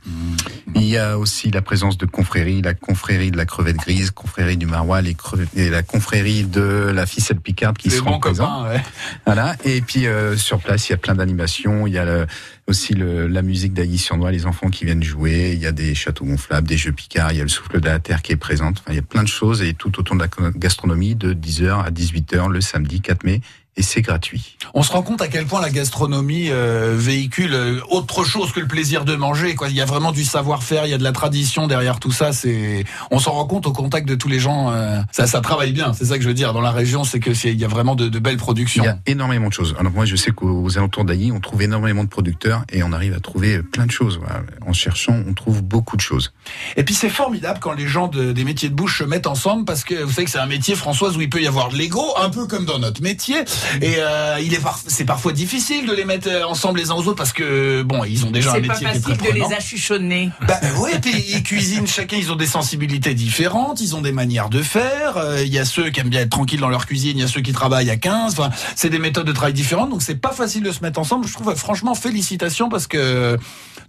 Il 0.73 0.83
y 0.83 0.97
a 0.97 1.17
aussi 1.19 1.51
la 1.51 1.61
présence 1.61 1.97
de 1.97 2.05
confréries, 2.05 2.61
la 2.61 2.73
confrérie 2.73 3.31
de 3.31 3.37
la 3.37 3.45
crevette 3.45 3.75
grise, 3.75 4.11
confrérie 4.11 4.55
du 4.57 4.65
maroilles 4.65 5.03
les 5.03 5.17
et 5.61 5.69
la 5.69 5.83
confrérie 5.83 6.45
de 6.45 6.91
la 6.93 7.05
ficelle 7.05 7.39
picarde 7.41 7.77
qui 7.77 7.89
seront 7.91 8.19
présents. 8.19 8.45
copains, 8.63 8.69
ouais. 8.75 8.83
Voilà. 9.25 9.55
Et 9.65 9.81
puis 9.81 10.07
euh, 10.07 10.37
sur 10.37 10.59
place, 10.59 10.87
il 10.87 10.93
y 10.93 10.95
a 10.95 10.97
plein 10.97 11.15
d'animations. 11.15 11.87
Il 11.87 11.93
y 11.93 11.97
a 11.97 12.05
le- 12.05 12.27
aussi 12.67 12.93
le- 12.93 13.27
la 13.27 13.41
musique 13.41 13.73
d'Ailly-sur-Noix, 13.73 14.31
les 14.31 14.45
enfants 14.45 14.69
qui 14.69 14.85
viennent 14.85 15.03
jouer. 15.03 15.51
Il 15.53 15.59
y 15.59 15.67
a 15.67 15.71
des 15.71 15.93
châteaux 15.93 16.25
gonflables, 16.25 16.67
des 16.67 16.77
jeux 16.77 16.91
picards. 16.91 17.31
Il 17.31 17.37
y 17.37 17.41
a 17.41 17.43
le 17.43 17.49
souffle 17.49 17.79
de 17.79 17.85
la 17.85 17.99
terre 17.99 18.21
qui 18.21 18.31
est 18.31 18.37
présente. 18.37 18.79
Enfin, 18.79 18.91
il 18.91 18.95
y 18.95 18.99
a 18.99 19.03
plein 19.03 19.23
de 19.23 19.27
choses 19.27 19.61
et 19.61 19.73
tout 19.73 19.99
autour 19.99 20.15
de 20.15 20.21
la 20.21 20.29
gastronomie 20.55 21.15
de 21.15 21.33
10h 21.33 21.83
à 21.85 21.91
18h 21.91 22.49
le 22.49 22.61
samedi 22.61 23.01
4 23.01 23.23
mai. 23.23 23.41
Et 23.77 23.81
c'est 23.83 24.01
gratuit. 24.01 24.55
On 24.73 24.83
se 24.83 24.91
rend 24.93 25.01
compte 25.01 25.21
à 25.21 25.27
quel 25.27 25.45
point 25.45 25.59
la 25.61 25.69
gastronomie 25.69 26.47
euh, 26.49 26.95
véhicule 26.97 27.53
euh, 27.53 27.79
autre 27.89 28.23
chose 28.23 28.53
que 28.53 28.61
le 28.61 28.67
plaisir 28.67 29.03
de 29.03 29.15
manger. 29.17 29.55
Quoi. 29.55 29.67
Il 29.67 29.75
y 29.75 29.81
a 29.81 29.85
vraiment 29.85 30.13
du 30.13 30.23
savoir-faire, 30.23 30.85
il 30.85 30.91
y 30.91 30.93
a 30.93 30.97
de 30.97 31.03
la 31.03 31.11
tradition 31.11 31.67
derrière 31.67 31.99
tout 31.99 32.13
ça. 32.13 32.31
C'est, 32.31 32.85
on 33.11 33.19
s'en 33.19 33.31
rend 33.33 33.45
compte 33.45 33.67
au 33.67 33.73
contact 33.73 34.07
de 34.07 34.15
tous 34.15 34.29
les 34.29 34.39
gens. 34.39 34.71
euh, 34.71 35.01
ça, 35.11 35.27
ça 35.27 35.41
travaille 35.41 35.73
bien. 35.73 35.91
C'est 35.93 36.05
ça 36.05 36.15
que 36.17 36.23
je 36.23 36.27
veux 36.29 36.33
dire. 36.33 36.53
Dans 36.53 36.61
la 36.61 36.71
région, 36.71 37.03
c'est 37.03 37.19
que 37.19 37.33
c'est, 37.33 37.51
il 37.51 37.59
y 37.59 37.65
a 37.65 37.67
vraiment 37.67 37.95
de, 37.95 38.07
de 38.07 38.19
belles 38.19 38.37
productions. 38.37 38.83
Il 38.83 38.87
y 38.87 38.89
a 38.89 38.97
énormément 39.07 39.49
de 39.49 39.53
choses. 39.53 39.75
Alors 39.77 39.91
moi, 39.91 40.05
je 40.05 40.15
sais 40.15 40.31
qu'aux 40.31 40.77
alentours 40.77 41.03
d'Ailly, 41.03 41.33
on 41.33 41.41
trouve 41.41 41.61
énormément 41.61 42.05
de 42.05 42.09
producteurs 42.09 42.63
et 42.71 42.81
on 42.81 42.93
arrive 42.93 43.13
à 43.13 43.19
trouver 43.19 43.61
plein 43.61 43.85
de 43.87 43.91
choses. 43.91 44.19
Voilà. 44.21 44.41
En 44.65 44.71
cherchant, 44.71 45.19
on 45.27 45.33
trouve 45.33 45.61
beaucoup 45.61 45.97
de 45.97 46.01
choses. 46.01 46.31
Et 46.77 46.83
puis 46.85 46.93
c'est 46.95 47.09
formidable 47.09 47.59
quand 47.61 47.73
les 47.73 47.87
gens 47.89 48.07
de- 48.07 48.31
des 48.31 48.45
métiers 48.45 48.69
de 48.69 48.73
bouche 48.75 48.99
se 48.99 49.03
mettent 49.03 49.27
ensemble 49.27 49.65
parce 49.65 49.83
que 49.83 49.95
vous 49.95 50.11
savez 50.11 50.23
que 50.25 50.31
c'est 50.31 50.39
un 50.39 50.45
métier, 50.45 50.75
Françoise, 50.75 51.17
où 51.17 51.21
il 51.21 51.29
peut 51.29 51.41
y 51.41 51.47
avoir 51.47 51.67
de 51.67 51.75
l'ego, 51.75 52.01
un 52.21 52.29
peu 52.29 52.47
comme 52.47 52.63
dans 52.63 52.79
notre 52.79 53.01
métier. 53.01 53.35
Et 53.81 53.95
euh, 53.97 54.37
il 54.41 54.53
est 54.53 54.61
par- 54.61 54.79
c'est 54.85 55.05
parfois 55.05 55.31
difficile 55.33 55.85
de 55.87 55.93
les 55.93 56.05
mettre 56.05 56.27
euh, 56.29 56.43
ensemble 56.45 56.79
les 56.79 56.91
uns 56.91 56.95
aux 56.95 57.01
autres 57.07 57.15
parce 57.15 57.33
que 57.33 57.81
bon, 57.83 58.03
ils 58.03 58.25
ont 58.25 58.31
déjà 58.31 58.51
un 58.51 58.55
C'est 58.55 58.61
pas 58.61 58.73
métier 58.73 58.87
qui 58.87 58.95
est 58.97 58.99
très 59.01 59.15
facile 59.17 59.33
de 59.33 59.47
les 59.49 59.53
achuchonner. 59.55 60.29
Bah 60.47 60.59
ouais, 60.79 60.95
et 60.95 60.99
puis 60.99 61.13
ils 61.29 61.43
cuisinent, 61.43 61.87
chacun 61.87 62.17
ils 62.17 62.31
ont 62.31 62.35
des 62.35 62.45
sensibilités 62.47 63.13
différentes, 63.13 63.81
ils 63.81 63.95
ont 63.95 64.01
des 64.01 64.11
manières 64.11 64.49
de 64.49 64.61
faire. 64.61 65.17
euh, 65.17 65.41
Il 65.43 65.53
y 65.53 65.59
a 65.59 65.65
ceux 65.65 65.89
qui 65.89 65.99
aiment 65.99 66.09
bien 66.09 66.21
être 66.21 66.29
tranquilles 66.29 66.59
dans 66.59 66.69
leur 66.69 66.85
cuisine, 66.85 67.17
il 67.17 67.21
y 67.21 67.23
a 67.23 67.27
ceux 67.27 67.41
qui 67.41 67.51
travaillent 67.53 67.89
à 67.89 67.97
15. 67.97 68.33
Enfin, 68.39 68.49
c'est 68.75 68.89
des 68.89 68.99
méthodes 68.99 69.27
de 69.27 69.31
travail 69.33 69.53
différentes, 69.53 69.89
donc 69.89 70.01
c'est 70.01 70.15
pas 70.15 70.31
facile 70.31 70.63
de 70.63 70.71
se 70.71 70.81
mettre 70.81 70.99
ensemble. 70.99 71.27
Je 71.27 71.33
trouve 71.33 71.49
euh, 71.49 71.55
franchement 71.55 71.95
félicitations 71.95 72.69
parce 72.69 72.87
que 72.87 73.37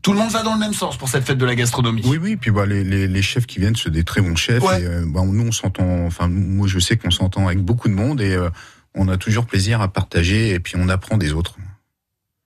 tout 0.02 0.12
le 0.12 0.18
monde 0.18 0.30
va 0.30 0.42
dans 0.42 0.54
le 0.54 0.60
même 0.60 0.74
sens 0.74 0.96
pour 0.96 1.08
cette 1.08 1.24
fête 1.24 1.38
de 1.38 1.46
la 1.46 1.54
gastronomie. 1.54 2.02
Oui, 2.04 2.18
oui. 2.20 2.36
Puis 2.36 2.50
bah, 2.50 2.66
les, 2.66 2.84
les, 2.84 3.08
les 3.08 3.22
chefs 3.22 3.46
qui 3.46 3.58
viennent, 3.58 3.76
c'est 3.76 3.90
des 3.90 4.04
très 4.04 4.20
bons 4.20 4.36
chefs. 4.36 4.62
Ouais. 4.62 4.80
Et, 4.80 4.84
euh, 4.84 5.04
bah, 5.06 5.22
nous, 5.24 5.46
on 5.46 5.52
s'entend. 5.52 6.04
Enfin, 6.06 6.28
moi, 6.28 6.66
je 6.68 6.78
sais 6.78 6.96
qu'on 6.96 7.10
s'entend 7.10 7.46
avec 7.46 7.58
beaucoup 7.58 7.88
de 7.88 7.94
monde 7.94 8.20
et 8.20 8.32
euh, 8.34 8.48
on 8.96 9.08
a 9.08 9.16
toujours 9.16 9.46
plaisir 9.46 9.80
à 9.80 9.88
partager 9.88 10.50
et 10.50 10.60
puis 10.60 10.74
on 10.76 10.88
apprend 10.88 11.16
des 11.16 11.32
autres. 11.32 11.56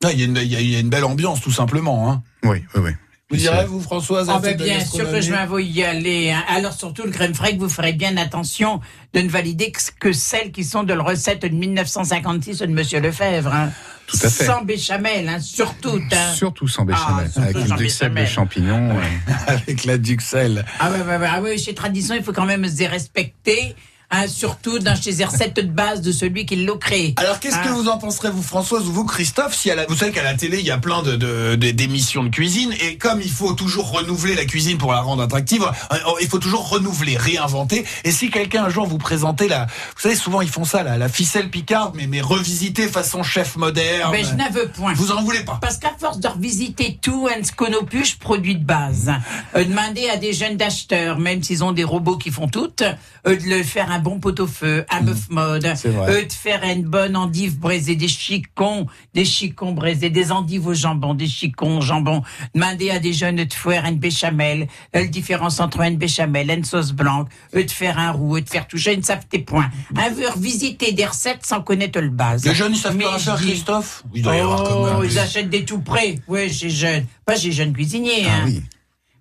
Ah, 0.04 0.12
Il 0.12 0.18
y, 0.20 0.22
a 0.22 0.26
une- 0.26 0.36
il 0.36 0.44
y 0.60 0.72
y 0.72 0.76
a 0.76 0.80
une 0.80 0.88
belle 0.90 1.04
ambiance 1.04 1.40
tout 1.40 1.52
simplement. 1.52 2.10
Hein. 2.10 2.22
Oui, 2.42 2.62
oui, 2.74 2.82
oui. 2.84 2.90
Vous 3.32 3.36
direz, 3.36 3.64
vous, 3.64 3.80
Françoise 3.80 4.28
à 4.28 4.32
Ah 4.32 4.40
la 4.42 4.54
ben 4.54 4.56
bien 4.56 4.84
sûr 4.84 5.08
que 5.08 5.20
je 5.20 5.30
m'avoue 5.30 5.60
y 5.60 5.84
aller. 5.84 6.32
hein. 6.32 6.42
Alors 6.48 6.72
surtout 6.72 7.04
le 7.04 7.12
crème 7.12 7.32
fraîche, 7.32 7.54
vous 7.58 7.68
ferez 7.68 7.92
bien 7.92 8.16
attention 8.16 8.80
de 9.12 9.20
ne 9.20 9.28
valider 9.28 9.72
que, 10.00 10.12
celles 10.12 10.50
qui 10.50 10.64
sont 10.64 10.82
de 10.82 10.92
la 10.92 11.04
recette 11.04 11.42
de 11.42 11.48
1956 11.48 12.58
de 12.58 12.66
Monsieur 12.66 12.98
Lefebvre. 13.00 13.52
Hein. 13.54 13.70
Tout 14.08 14.16
à 14.24 14.30
fait. 14.30 14.44
Sans 14.46 14.62
béchamel, 14.62 15.28
hein, 15.28 15.38
surtout. 15.38 16.00
Hein. 16.10 16.32
Surtout 16.34 16.66
sans 16.66 16.84
béchamel, 16.84 17.30
Ah, 17.36 17.40
avec 17.42 17.56
une 17.58 17.76
duxelle 17.76 18.14
de 18.14 18.24
champignons. 18.24 18.96
ouais. 18.96 19.04
avec 19.46 19.84
la 19.84 19.96
Duxelles. 19.98 20.64
Ah 20.80 20.90
ouais, 20.90 21.00
ouais, 21.02 21.16
ouais, 21.18 21.28
ah 21.30 21.40
ouais, 21.40 21.56
chez 21.56 21.72
Tradition, 21.74 22.16
il 22.16 22.24
faut 22.24 22.32
quand 22.32 22.46
même 22.46 22.66
se 22.68 22.82
respecter. 22.82 23.76
Hein, 24.12 24.26
surtout 24.26 24.80
dans 24.80 24.96
chez 25.00 25.12
les 25.12 25.24
recettes 25.24 25.54
de 25.54 25.62
base 25.62 26.00
de 26.00 26.10
celui 26.10 26.44
qui 26.44 26.56
l'a 26.56 26.72
créé. 26.80 27.14
Alors, 27.16 27.38
qu'est-ce 27.38 27.54
que 27.58 27.68
Ah. 27.68 27.72
vous 27.74 27.88
en 27.88 27.96
penserez, 27.96 28.30
vous, 28.30 28.42
Françoise, 28.42 28.84
ou 28.88 28.92
vous, 28.92 29.04
Christophe, 29.04 29.54
si 29.54 29.70
à 29.70 29.76
la, 29.76 29.86
vous 29.86 29.94
savez 29.94 30.10
qu'à 30.10 30.24
la 30.24 30.34
télé, 30.34 30.58
il 30.58 30.66
y 30.66 30.72
a 30.72 30.78
plein 30.78 31.02
de, 31.04 31.54
d'émissions 31.54 32.24
de 32.24 32.28
cuisine, 32.28 32.72
et 32.80 32.96
comme 32.96 33.20
il 33.20 33.30
faut 33.30 33.52
toujours 33.52 33.92
renouveler 33.92 34.34
la 34.34 34.46
cuisine 34.46 34.78
pour 34.78 34.92
la 34.92 35.00
rendre 35.00 35.22
attractive, 35.22 35.62
euh, 35.92 35.96
il 36.20 36.26
faut 36.26 36.40
toujours 36.40 36.68
renouveler, 36.70 37.16
réinventer. 37.16 37.84
Et 38.02 38.10
si 38.10 38.30
quelqu'un 38.30 38.64
un 38.64 38.68
jour 38.68 38.84
vous 38.86 38.98
présentait 38.98 39.46
la, 39.46 39.66
vous 39.66 40.00
savez, 40.00 40.16
souvent 40.16 40.40
ils 40.40 40.48
font 40.50 40.64
ça, 40.64 40.82
la, 40.82 40.98
la 40.98 41.08
ficelle 41.08 41.48
picarde, 41.48 41.94
mais, 41.94 42.08
mais 42.08 42.20
revisitée 42.20 42.88
façon 42.88 43.22
chef 43.22 43.54
moderne. 43.56 44.10
Ben, 44.10 44.24
je 44.24 44.34
n'en 44.34 44.50
veux 44.50 44.66
point. 44.70 44.92
Vous 44.94 45.12
en 45.12 45.22
voulez 45.22 45.44
pas 45.44 45.58
Parce 45.62 45.76
qu'à 45.76 45.92
force 45.96 46.18
de 46.18 46.26
revisiter 46.26 46.98
tout, 47.00 47.28
un 47.32 47.44
sconopuche 47.44 48.18
produit 48.18 48.56
de 48.56 48.64
base. 48.64 49.12
Euh, 49.54 49.62
demander 49.64 50.08
à 50.10 50.16
des 50.16 50.32
jeunes 50.32 50.56
d'acheteurs, 50.56 51.18
même 51.20 51.44
s'ils 51.44 51.62
ont 51.62 51.70
des 51.72 51.84
robots 51.84 52.16
qui 52.16 52.32
font 52.32 52.48
tout, 52.48 52.72
euh, 52.82 53.36
de 53.36 53.44
le 53.48 53.62
faire 53.62 53.92
un 53.92 53.99
bon 54.00 54.18
pot-au-feu, 54.18 54.84
un 54.90 55.00
bœuf 55.02 55.28
mode, 55.30 55.72
C'est 55.76 55.88
vrai. 55.90 56.10
euh, 56.12 56.24
de 56.26 56.32
faire 56.32 56.62
une 56.64 56.82
bonne 56.82 57.16
endive 57.16 57.58
braisée, 57.58 57.94
des 57.96 58.08
chicons, 58.08 58.86
des 59.14 59.24
chicons 59.24 59.72
braisés, 59.72 60.10
des 60.10 60.32
endives 60.32 60.66
au 60.66 60.74
jambon, 60.74 61.14
des 61.14 61.28
chicons 61.28 61.78
au 61.78 61.80
jambon. 61.80 62.22
Demander 62.54 62.90
à 62.90 62.98
des 62.98 63.12
jeunes 63.12 63.36
de 63.44 63.52
faire 63.52 63.84
une 63.84 63.96
béchamel, 63.98 64.62
euh, 64.96 65.00
la 65.00 65.06
différence 65.06 65.60
entre 65.60 65.80
une 65.82 65.96
béchamel 65.96 66.50
et 66.50 66.54
une 66.54 66.64
sauce 66.64 66.92
blanche, 66.92 67.28
eux 67.54 67.64
de 67.64 67.70
faire 67.70 67.98
un 67.98 68.10
roux, 68.10 68.36
eux 68.38 68.40
de 68.42 68.48
faire 68.48 68.66
tout 68.66 68.78
ça, 68.78 68.92
ils 68.92 68.98
ne 68.98 69.04
savent 69.04 69.26
tes 69.28 69.38
points. 69.38 69.70
Un 69.96 70.10
veut 70.10 70.28
revisiter 70.28 70.92
des 70.92 71.06
recettes 71.06 71.44
sans 71.46 71.60
connaître 71.62 72.00
le 72.00 72.10
base. 72.10 72.44
Les 72.44 72.54
jeunes, 72.54 72.72
ils 72.72 72.78
savent 72.78 72.96
pas 72.98 73.18
je 73.18 73.24
faire, 73.24 73.36
Christophe? 73.36 74.02
Il 74.14 74.22
doit 74.22 74.36
y 74.36 74.40
avoir 74.40 74.64
quand 74.64 74.82
Oh, 74.82 75.00
même. 75.00 75.10
ils 75.10 75.18
achètent 75.18 75.50
des 75.50 75.64
tout 75.64 75.80
prêts. 75.80 76.16
Oui, 76.28 76.50
chez 76.52 76.70
jeunes. 76.70 77.04
Pas 77.26 77.36
chez 77.36 77.52
jeunes 77.52 77.72
cuisiniers. 77.72 78.24
Ah 78.26 78.30
hein. 78.36 78.42
oui. 78.46 78.62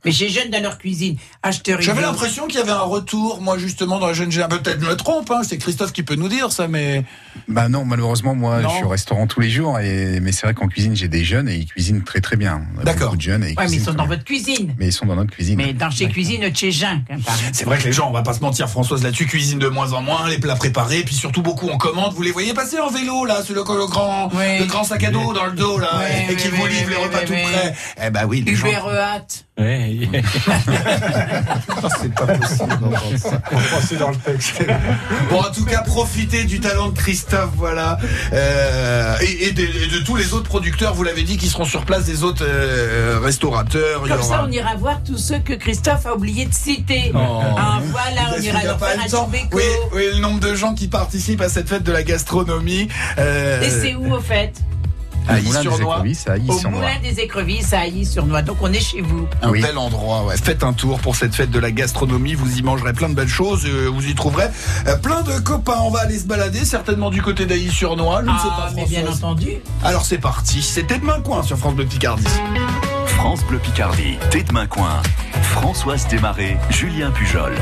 Mais 0.06 0.12
chez 0.12 0.30
jeunes 0.30 0.50
dans 0.50 0.62
leur 0.62 0.78
cuisine. 0.78 1.18
Acheteurs 1.44 1.82
J'avais 1.82 2.02
l'impression 2.02 2.48
qu'il 2.48 2.60
y 2.60 2.62
avait 2.62 2.72
un 2.72 2.80
retour, 2.80 3.42
moi, 3.42 3.58
justement, 3.58 4.00
dans 4.00 4.08
la 4.08 4.14
jeune 4.14 4.32
génération. 4.32 4.58
Peut-être 4.62 4.82
me 4.82 4.96
trompe, 4.96 5.30
hein, 5.32 5.42
c'est 5.44 5.58
Christophe 5.58 5.92
qui 5.92 6.04
peut 6.04 6.16
nous 6.16 6.30
dire 6.30 6.52
ça, 6.52 6.68
mais. 6.68 7.04
Bah 7.48 7.68
non, 7.70 7.84
malheureusement, 7.86 8.36
moi, 8.36 8.62
Non. 8.62 8.70
je 8.70 8.76
suis 8.76 8.84
au 8.86 8.90
restaurant 8.90 9.28
tous 9.28 9.40
les 9.42 9.50
jours, 9.50 9.80
et 9.80 10.20
mais 10.22 10.32
c'est 10.32 10.46
vrai 10.46 10.54
qu'en 10.54 10.68
cuisine, 10.68 10.96
j'ai 10.96 11.08
des 11.08 11.24
jeunes 11.24 11.50
et 11.50 11.56
ils 11.58 11.66
cuisinent 11.66 12.04
très 12.04 12.22
très 12.22 12.36
bien. 12.38 12.62
D'accord. 12.84 13.16
De 13.16 13.22
jeunes 13.22 13.44
et 13.44 13.52
ils 13.52 13.58
Ouais, 13.60 13.68
mais 13.68 13.76
ils 13.78 13.84
sont 13.84 13.94
dans 13.94 14.06
votre 14.08 14.24
cuisine. 14.24 14.74
Mais 14.78 14.88
ils 14.88 14.94
sont 14.94 15.06
dans 15.06 15.16
notre 15.16 15.32
cuisine. 15.32 15.58
Mais 15.58 15.74
dans 15.74 15.90
chez 15.90 16.08
cuisine 16.08 16.54
chez 16.56 16.72
même. 16.82 17.04
C'est 17.52 17.66
vrai 17.66 17.78
que 17.78 17.84
les 17.84 17.92
gens, 17.94 18.08
on 18.10 18.14
va 18.14 18.22
pas 18.22 18.34
se 18.34 18.40
mentir, 18.42 18.70
Françoise, 18.70 19.04
là-dessus, 19.04 19.26
cuisinent 19.26 19.60
de 19.60 19.68
moins 19.68 19.92
en 19.94 20.02
moins, 20.02 20.28
les 20.30 20.38
plats 20.38 20.56
préparés, 20.56 21.04
puis 21.04 21.16
surtout 21.16 21.42
beaucoup 21.42 21.70
en 21.70 21.78
commande. 21.78 22.14
Vous 22.14 22.22
les 22.22 22.32
voyez 22.32 22.54
passer 22.54 22.80
en 22.80 22.90
vélo, 22.90 23.26
là, 23.26 23.44
sur 23.44 23.54
le, 23.56 23.62
le 23.62 23.86
grand, 23.88 24.30
Oui. 24.34 24.60
le 24.60 24.66
grand 24.66 24.84
sac 24.84 25.04
à 25.04 25.12
dos 25.12 25.34
dans 25.34 25.46
le 25.46 25.52
dos, 25.54 25.78
là, 25.78 25.90
Oui, 26.00 26.34
et 26.34 26.36
qui 26.36 26.48
oui, 26.48 26.54
vous 26.58 26.64
oui, 26.64 26.70
livrent 26.70 26.86
oui, 26.90 26.96
les 26.98 27.04
repas 27.04 27.18
oui, 27.22 27.26
tout 27.26 27.34
oui. 27.34 27.42
prêts. 27.44 27.76
Eh 28.06 28.10
ben 28.10 28.26
oui, 28.28 28.44
les 28.46 28.56
gens. 28.56 28.68
Uber 28.68 28.80
C'est 32.02 32.14
pas 32.14 32.28
possible 32.28 32.78
d'entendre 32.80 33.18
ça. 33.18 33.42
Dans 34.00 34.10
le 34.12 34.16
texte. 34.18 34.64
Bon, 35.30 35.40
en 35.40 35.52
tout 35.52 35.66
cas, 35.66 35.82
profitez 35.82 36.46
du 36.46 36.60
talent 36.60 36.90
de 36.90 36.98
Christophe, 36.98 37.50
voilà. 37.56 37.98
Euh, 38.34 39.16
et, 39.22 39.48
et 39.48 39.52
de, 39.52 39.62
et 39.64 39.88
de 39.88 40.00
tous 40.06 40.16
les 40.16 40.34
autres 40.34 40.48
producteurs, 40.48 40.94
vous 40.94 41.04
l'avez 41.04 41.24
dit, 41.24 41.38
qui 41.38 41.50
seront 41.50 41.66
sur 41.66 41.86
place, 41.86 42.06
des 42.06 42.24
autres 42.24 42.46
euh, 42.48 43.20
restaurateurs. 43.22 44.02
il 44.06 44.12
y 44.12 44.16
Comme 44.16 44.24
ça, 44.24 44.46
on 44.48 44.52
ira 44.52 44.76
voir 44.76 45.02
tous 45.04 45.18
ceux 45.18 45.40
que 45.40 45.54
Christophe 45.54 46.06
a 46.06 46.16
oublié 46.16 46.46
de 46.46 46.54
citer. 46.54 47.12
Oh. 47.14 47.42
Ah, 47.58 47.80
voilà, 47.86 48.36
on 48.38 48.42
ira 48.42 48.60
y 48.60 48.62
a 48.62 48.66
leur 48.66 48.80
faire 48.80 48.96
le 48.98 49.04
un 49.04 49.08
temps. 49.08 49.30
Oui, 49.54 49.64
oui, 49.94 50.04
le 50.14 50.20
nombre 50.20 50.40
de 50.40 50.56
gens 50.56 50.74
qui 50.74 50.88
participent 50.88 51.42
à 51.42 51.50
cette 51.50 51.68
fête 51.68 51.84
de 51.84 51.92
la 51.92 52.04
gastronomie. 52.04 52.88
Euh, 53.18 53.62
Et 53.62 53.70
c'est 53.70 53.96
où, 53.96 54.14
au 54.14 54.22
fait? 54.22 54.54
À 55.30 55.36
Ailly 55.38 55.48
Moulin 55.48 55.62
sur 55.62 55.78
des 55.78 55.84
Noix. 55.84 55.94
Écrevisses, 55.96 56.28
à 56.28 56.36
Au. 56.38 56.70
Moulin 56.72 57.00
des 57.04 57.20
Écrevisses 57.20 57.74
à 57.74 57.86
Ailly-sur-Noix. 57.86 58.42
Donc, 58.42 58.58
on 58.62 58.74
est 58.74 58.80
chez 58.80 59.02
vous. 59.02 59.28
Un 59.42 59.50
Oui. 59.52 59.62
bel 59.62 59.78
endroit, 59.78 60.26
ouais. 60.26 60.36
Faites 60.38 60.64
un 60.64 60.74
tour 60.74 61.00
pour 61.00 61.16
cette 61.16 61.36
fête 61.36 61.52
de 61.52 61.60
la 61.60 61.72
gastronomie. 61.72 62.34
Vous 62.34 62.58
y 62.58 62.64
mangerez 62.64 62.94
plein 62.94 63.10
de 63.10 63.14
belles 63.16 63.28
choses. 63.28 63.66
euh, 63.66 63.90
vous 63.94 64.06
y 64.08 64.16
trouverez 64.16 64.48
euh, 64.88 64.96
plein 64.98 65.22
de 65.22 65.38
copains. 65.40 65.78
On 65.82 65.92
va 65.92 66.00
aller 66.02 66.18
se 66.20 66.26
balader, 66.26 66.66
certainement 66.66 67.10
du 67.12 67.22
côté 67.22 67.46
d'Ailly-sur-Noix. 67.46 68.22
Je 68.26 68.32
ne 68.32 68.38
sais 68.38 68.44
Ah, 68.46 68.58
pas, 68.58 68.72
mais 68.76 68.86
bien 68.86 69.08
entendu. 69.08 69.52
Alors 69.84 70.06
c'est 70.06 70.18
parti. 70.18 70.62
C'était 70.62 70.98
demain 71.00 71.20
coin 71.22 71.44
sur 71.44 71.58
France 71.58 71.76
Bleu 71.76 71.86
Picardie. 71.86 72.26
France 73.06 73.44
Bleu 73.46 73.60
Picardie, 73.60 74.18
Tête 74.32 74.48
de 74.48 74.54
Main 74.54 74.68
Coin. 74.68 75.02
Françoise 75.44 76.08
Desmarais, 76.08 76.58
Julien 76.70 77.12
Pujol. 77.12 77.54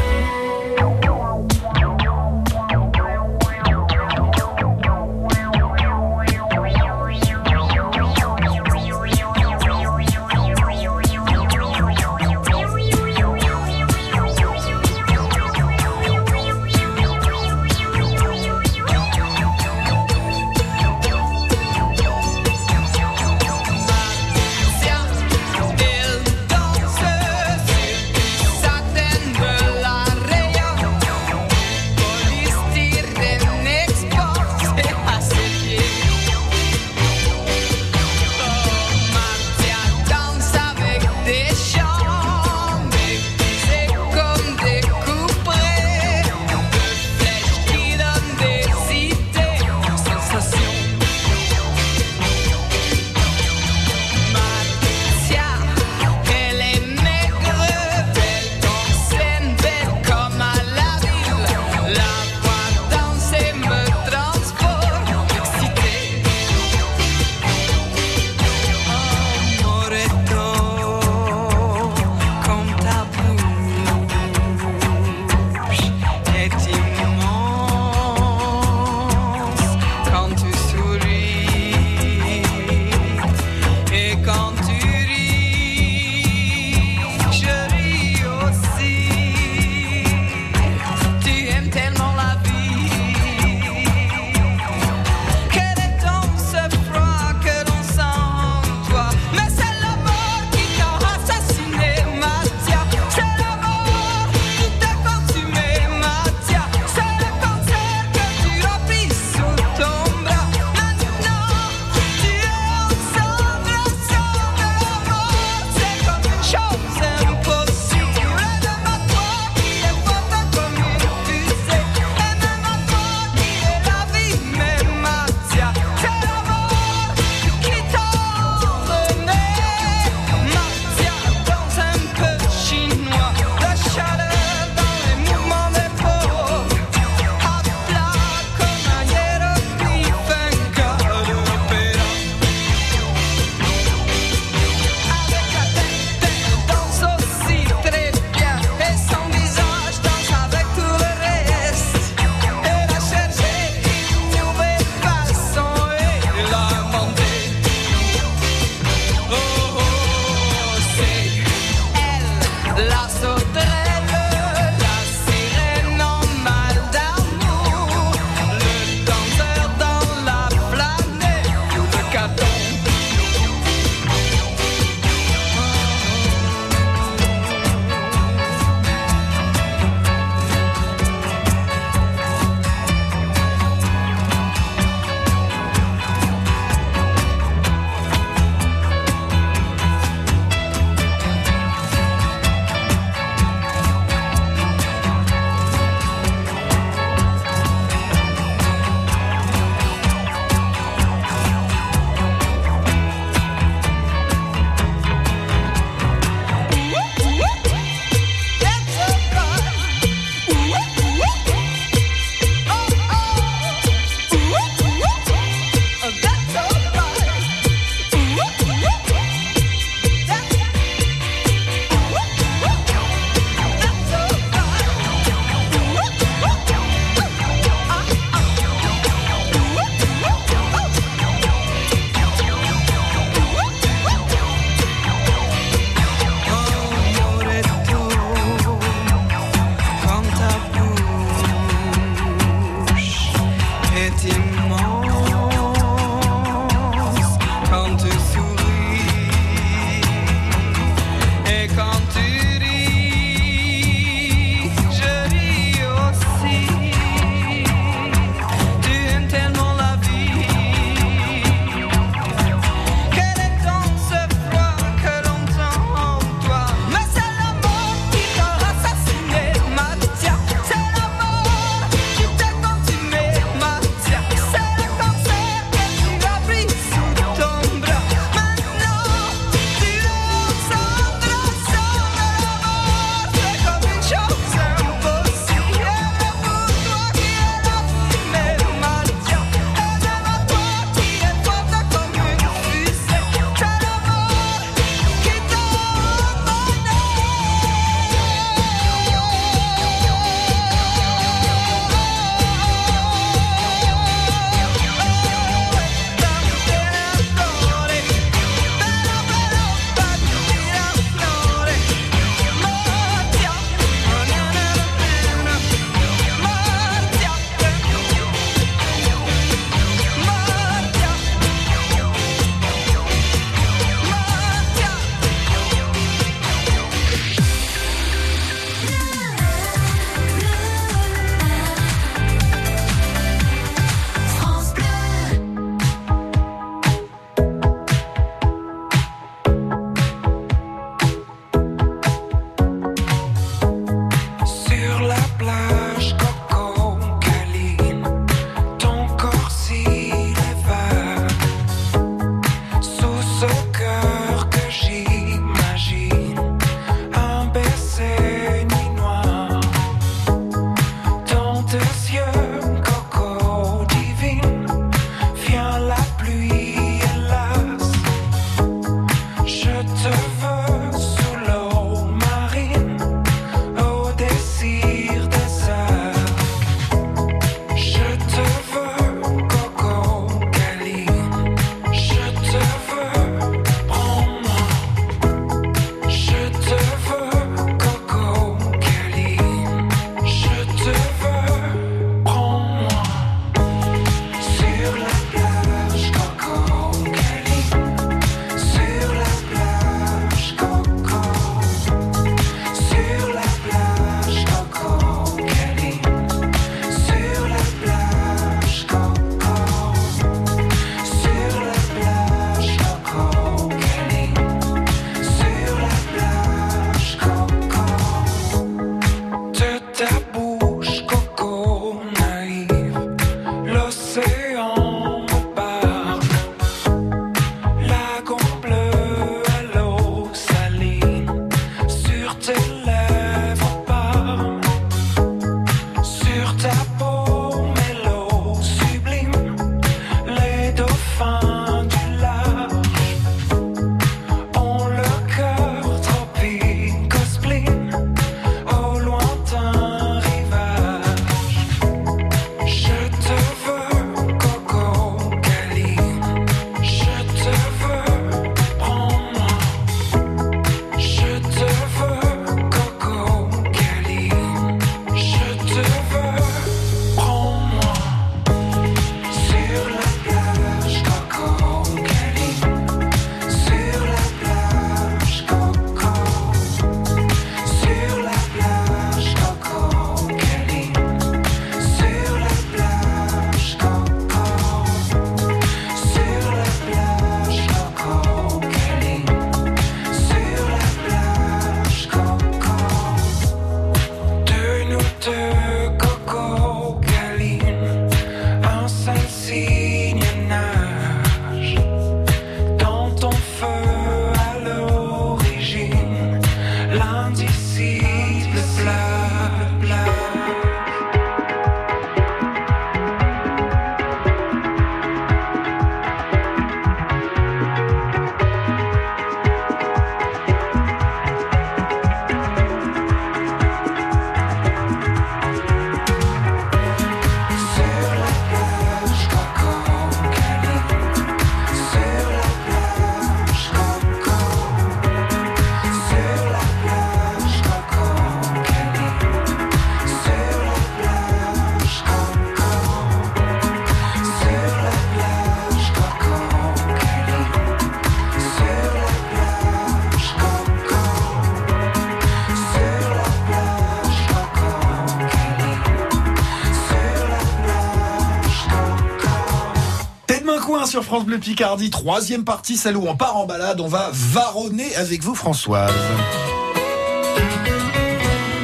Sur 560.85 561.03
France 561.03 561.25
Bleu 561.25 561.37
Picardie. 561.37 561.89
Troisième 561.89 562.43
partie, 562.43 562.77
celle 562.77 562.97
on 562.97 563.15
part 563.15 563.37
en 563.37 563.45
balade. 563.45 563.79
On 563.79 563.87
va 563.87 564.09
varonner 564.11 564.95
avec 564.95 565.23
vous, 565.23 565.35
Françoise. 565.35 565.91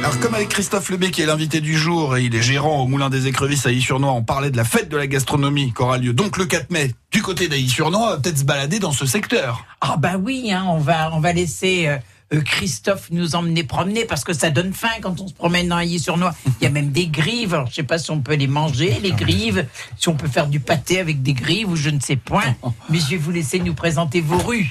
Alors, 0.00 0.18
comme 0.20 0.34
avec 0.34 0.48
Christophe 0.48 0.90
Lebé, 0.90 1.10
qui 1.10 1.22
est 1.22 1.26
l'invité 1.26 1.60
du 1.60 1.76
jour, 1.76 2.16
et 2.16 2.24
il 2.24 2.34
est 2.34 2.42
gérant 2.42 2.82
au 2.82 2.86
Moulin 2.86 3.10
des 3.10 3.26
Écrevisses 3.26 3.64
à 3.66 3.72
Y-sur-Noix, 3.72 4.12
on 4.12 4.22
parlait 4.22 4.50
de 4.50 4.56
la 4.56 4.64
fête 4.64 4.88
de 4.88 4.96
la 4.96 5.06
gastronomie 5.06 5.72
qui 5.72 5.82
aura 5.82 5.98
lieu 5.98 6.12
donc 6.12 6.36
le 6.36 6.46
4 6.46 6.70
mai 6.70 6.94
du 7.10 7.22
côté 7.22 7.48
d'Ailly-sur-Noix. 7.48 8.18
Peut-être 8.20 8.38
se 8.38 8.44
balader 8.44 8.78
dans 8.80 8.92
ce 8.92 9.06
secteur. 9.06 9.64
Ah 9.80 9.96
bah 9.96 10.16
oui, 10.20 10.52
hein, 10.52 10.66
on 10.68 10.78
va 10.78 11.10
on 11.14 11.20
va 11.20 11.32
laisser 11.32 11.86
euh, 11.86 11.96
Christophe 12.44 13.10
nous 13.10 13.34
emmener 13.34 13.64
promener 13.64 14.04
parce 14.04 14.24
que 14.24 14.32
ça 14.32 14.50
donne 14.50 14.72
faim 14.72 14.88
quand 15.02 15.20
on 15.20 15.28
se 15.28 15.34
promène 15.34 15.68
dans 15.68 15.84
sur 15.98 16.16
noix 16.16 16.34
Il 16.60 16.64
y 16.64 16.66
a 16.66 16.70
même 16.70 16.90
des 16.90 17.06
grives. 17.06 17.54
Alors, 17.54 17.68
je 17.68 17.74
sais 17.74 17.82
pas 17.82 17.98
si 17.98 18.10
on 18.10 18.20
peut 18.20 18.34
les 18.34 18.46
manger, 18.46 18.98
les 19.02 19.12
grives, 19.12 19.66
si 19.98 20.08
on 20.08 20.14
peut 20.14 20.28
faire 20.28 20.46
du 20.46 20.60
pâté 20.60 20.98
avec 20.98 21.22
des 21.22 21.34
grives 21.34 21.68
ou 21.68 21.76
je 21.76 21.90
ne 21.90 22.00
sais 22.00 22.16
point. 22.16 22.56
Mais 22.90 22.98
je 22.98 23.10
vais 23.10 23.16
vous 23.16 23.30
laisser 23.30 23.58
nous 23.58 23.74
présenter 23.74 24.20
vos 24.20 24.38
rues. 24.38 24.70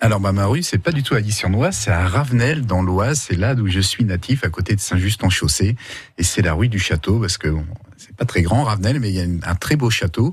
Alors 0.00 0.18
bah, 0.18 0.32
ma 0.32 0.46
rue, 0.46 0.64
c'est 0.64 0.78
pas 0.78 0.90
du 0.90 1.04
tout 1.04 1.14
à 1.14 1.22
Guy-sur-Noix, 1.22 1.70
c'est 1.70 1.92
à 1.92 2.08
Ravenel 2.08 2.66
dans 2.66 2.82
l'Oise, 2.82 3.20
c'est 3.20 3.36
là 3.36 3.54
d'où 3.54 3.68
je 3.68 3.78
suis 3.78 4.04
natif, 4.04 4.42
à 4.42 4.48
côté 4.48 4.74
de 4.74 4.80
Saint-Just-en-Chaussée, 4.80 5.76
et 6.18 6.22
c'est 6.24 6.42
la 6.42 6.54
rue 6.54 6.68
du 6.68 6.80
château 6.80 7.20
parce 7.20 7.38
que 7.38 7.46
bon, 7.46 7.64
c'est 7.96 8.16
pas 8.16 8.24
très 8.24 8.42
grand 8.42 8.64
Ravenel, 8.64 8.98
mais 8.98 9.10
il 9.10 9.14
y 9.14 9.20
a 9.20 9.48
un 9.48 9.54
très 9.54 9.76
beau 9.76 9.90
château. 9.90 10.32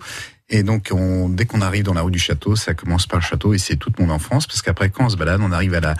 Et 0.50 0.64
donc 0.64 0.90
on, 0.92 1.30
dès 1.30 1.46
qu'on 1.46 1.62
arrive 1.62 1.84
dans 1.84 1.94
la 1.94 2.02
rue 2.02 2.10
du 2.10 2.18
château, 2.18 2.56
ça 2.56 2.74
commence 2.74 3.06
par 3.06 3.20
le 3.20 3.24
château 3.24 3.54
et 3.54 3.60
c'est 3.60 3.76
toute 3.76 4.00
mon 4.00 4.10
enfance 4.10 4.48
parce 4.48 4.64
qu'après 4.64 4.90
quand 4.90 5.06
on 5.06 5.10
se 5.10 5.18
balade, 5.18 5.40
on 5.44 5.52
arrive 5.52 5.76
à 5.76 5.82
la 5.82 5.96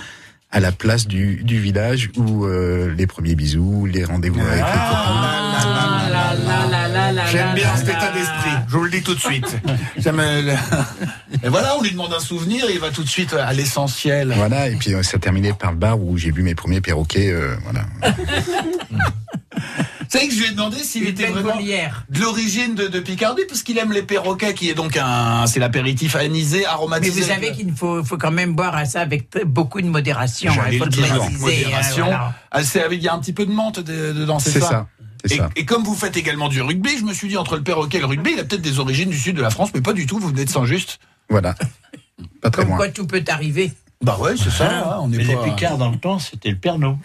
à 0.52 0.60
la 0.60 0.72
place 0.72 1.06
du, 1.08 1.44
du 1.44 1.60
village 1.60 2.10
où 2.18 2.46
euh, 2.46 2.92
les 2.98 3.06
premiers 3.06 3.36
bisous, 3.36 3.86
les 3.86 4.04
rendez-vous 4.04 4.40
avec 4.42 4.56
les 4.56 4.62
copains. 4.62 5.36
J'aime 7.32 7.54
bien 7.54 7.76
cet 7.76 7.90
état 7.90 8.12
d'esprit, 8.12 8.50
je 8.68 8.74
vous 8.78 8.84
le 8.84 8.90
dis 8.90 9.04
tout 9.04 9.14
de 9.14 9.20
suite. 9.20 9.58
J'aime, 9.98 10.20
euh, 10.20 10.42
le- 10.42 11.46
Et 11.46 11.50
voilà, 11.50 11.76
on 11.78 11.84
lui 11.84 11.92
demande 11.92 12.14
un 12.14 12.20
souvenir, 12.20 12.66
il 12.72 12.80
va 12.80 12.90
tout 12.90 13.04
de 13.04 13.10
suite 13.10 13.34
à 13.34 13.54
l'essentiel. 13.54 14.34
Voilà, 14.36 14.68
et 14.70 14.76
puis 14.76 14.94
euh, 14.96 15.04
ça 15.04 15.20
terminé 15.20 15.54
par 15.54 15.72
le 15.72 15.78
bar 15.78 16.00
où 16.02 16.18
j'ai 16.18 16.32
bu 16.32 16.42
mes 16.42 16.56
premiers 16.56 16.82
perroquets. 16.82 17.32
euh, 17.32 17.56
voilà. 17.64 17.86
Vous 20.12 20.18
savez 20.18 20.28
que 20.28 20.34
je 20.34 20.40
lui 20.40 20.48
ai 20.48 20.52
demandé 20.52 20.78
s'il 20.78 21.08
était 21.08 21.28
vraiment 21.28 21.56
de 22.10 22.20
l'origine 22.20 22.74
de, 22.74 22.88
de 22.88 23.00
Picardie, 23.00 23.44
parce 23.48 23.62
qu'il 23.62 23.78
aime 23.78 23.92
les 23.92 24.02
perroquets, 24.02 24.56
qui 24.56 24.70
est 24.70 24.74
donc 24.74 24.98
un, 24.98 25.46
c'est 25.46 25.60
l'apéritif 25.60 26.16
anisé, 26.16 26.60
Mais 26.62 26.66
aromatisé. 26.66 27.22
vous 27.22 27.28
savez 27.28 27.52
qu'il 27.52 27.72
faut, 27.74 28.04
faut 28.04 28.18
quand 28.18 28.32
même 28.32 28.56
boire 28.56 28.76
à 28.76 28.86
ça 28.86 29.02
avec 29.02 29.30
beaucoup 29.46 29.82
de 29.82 29.88
modération. 29.88 30.52
Il 30.72 30.80
faut 30.80 30.86
le 30.86 30.90
dire, 30.92 31.08
préciser. 31.08 31.38
modération. 31.66 32.04
hein, 32.06 32.08
voilà. 32.08 32.34
Ah, 32.50 32.64
c'est 32.64 32.82
avec- 32.82 33.00
il 33.00 33.04
y 33.04 33.08
a 33.08 33.14
un 33.14 33.20
petit 33.20 33.34
peu 33.34 33.46
de 33.46 33.52
menthe 33.52 33.80
de- 33.82 34.14
dedans, 34.14 34.40
c'est 34.40 34.50
C'est 34.50 34.62
ça. 34.62 34.68
ça. 34.70 34.88
C'est 35.26 35.36
Et, 35.36 35.38
ça. 35.38 35.50
et 35.56 35.66
comme 35.66 35.84
vous 35.84 35.94
faites 35.96 36.18
également 36.18 36.48
du 36.50 36.62
rugby, 36.62 36.98
je 36.98 37.04
me 37.04 37.14
suis 37.14 37.28
dit 37.28 37.38
entre 37.38 37.56
le 37.56 37.62
perroquet 37.62 37.98
et 37.98 38.02
le 38.02 38.08
rugby, 38.08 38.32
il 38.34 38.40
a 38.40 38.46
peut-être 38.46 38.62
des 38.62 38.80
origines 38.80 39.10
du 39.10 39.18
sud 39.20 39.36
de 39.36 39.42
la 39.44 39.50
France, 39.52 39.70
mais 39.76 39.82
pas 39.82 39.94
du 39.94 40.08
tout. 40.08 40.18
Vous 40.18 40.30
venez 40.30 40.46
de 40.46 40.50
Saint-Just. 40.50 41.00
Voilà. 41.30 41.54
Pas 42.42 42.50
très 42.50 42.62
Comme 42.64 42.70
loin. 42.70 42.78
quoi 42.78 42.88
tout 42.90 43.06
peut 43.06 43.24
arriver. 43.28 43.72
Bah 44.02 44.18
ouais, 44.20 44.36
c'est 44.38 44.50
ça. 44.50 44.72
hein, 44.72 44.98
on 45.02 45.12
est 45.12 45.18
Mais 45.18 45.24
les. 45.26 45.36
Picards 45.36 45.78
dans 45.78 45.92
le 45.92 45.98
temps, 45.98 46.18
c'était 46.20 46.50
le 46.50 46.56
Pernod. 46.58 46.96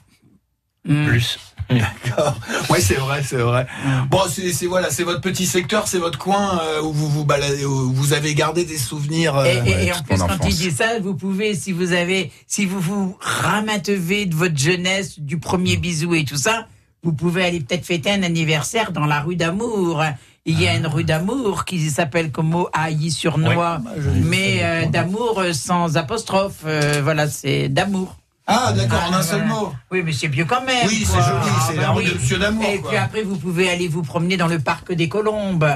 Hmm. 0.86 1.06
Plus. 1.06 1.38
D'accord. 1.70 2.38
Ouais, 2.68 2.80
c'est 2.80 2.96
vrai, 2.96 3.22
c'est 3.22 3.38
vrai. 3.38 3.66
Bon, 4.10 4.20
c'est 4.30 4.52
c'est- 4.52 4.66
voilà, 4.66 4.90
c'est 4.90 5.02
votre 5.02 5.22
petit 5.22 5.46
secteur, 5.46 5.88
c'est 5.88 5.98
votre 5.98 6.18
coin 6.18 6.60
euh, 6.62 6.82
où 6.82 6.92
vous 6.92 7.08
vous 7.08 7.24
baladez, 7.24 7.64
où 7.64 7.90
vous 7.90 8.12
avez 8.12 8.34
gardé 8.34 8.66
des 8.66 8.76
souvenirs. 8.76 9.34
euh, 9.38 9.46
Et, 9.46 9.70
et- 9.70 9.86
et 9.88 9.90
toute 9.92 10.00
en 10.00 10.02
plus, 10.04 10.18
quand 10.18 10.26
il 10.26 10.32
enfance. 10.32 10.56
dit 10.56 10.70
ça, 10.70 10.98
vous 11.00 11.14
pouvez, 11.14 11.54
si 11.54 11.72
vous 11.72 11.92
avez, 11.92 12.30
si 12.46 12.66
vous 12.66 12.80
vous 12.80 13.16
ramatevez 13.20 14.26
de 14.26 14.34
votre 14.34 14.58
jeunesse, 14.58 15.18
du 15.18 15.38
premier 15.38 15.76
bisou 15.78 16.14
et 16.14 16.24
tout 16.26 16.36
ça, 16.36 16.66
vous 17.02 17.12
pouvez 17.14 17.44
aller 17.46 17.60
peut-être 17.60 17.86
fêter 17.86 18.10
un 18.10 18.22
anniversaire 18.22 18.92
dans 18.92 19.06
la 19.06 19.20
rue 19.20 19.36
d'Amour. 19.36 20.02
Il 20.46 20.60
y 20.60 20.68
a 20.68 20.74
une 20.76 20.86
rue 20.86 21.04
d'Amour 21.04 21.64
qui 21.64 21.88
s'appelle 21.88 22.30
comme 22.30 22.66
sur 23.08 23.38
noix 23.38 23.80
mais 24.22 24.58
euh, 24.62 24.86
d'amour 24.86 25.42
sans 25.54 25.96
apostrophe. 25.96 26.60
Euh, 26.66 27.00
voilà, 27.02 27.28
c'est 27.30 27.70
d'amour. 27.70 28.16
Ah, 28.46 28.72
d'accord, 28.76 29.02
en 29.08 29.14
un 29.14 29.18
Ah, 29.18 29.22
seul 29.22 29.40
voilà. 29.46 29.54
mot. 29.54 29.72
Oui, 29.90 30.02
mais 30.04 30.12
c'est 30.12 30.28
mieux 30.28 30.44
quand 30.44 30.62
même. 30.64 30.86
Oui, 30.86 31.06
c'est 31.06 31.14
joli, 31.22 31.24
Ah, 31.46 31.66
c'est 31.68 31.76
bah 31.76 31.82
la 31.82 31.90
rue 31.92 32.04
oui. 32.04 32.10
de 32.10 32.14
Monsieur 32.18 32.38
d'Amour. 32.38 32.64
Et 32.68 32.78
quoi. 32.78 32.90
puis 32.90 32.98
après, 32.98 33.22
vous 33.22 33.36
pouvez 33.36 33.70
aller 33.70 33.88
vous 33.88 34.02
promener 34.02 34.36
dans 34.36 34.48
le 34.48 34.58
parc 34.58 34.92
des 34.92 35.08
Colombes. 35.08 35.66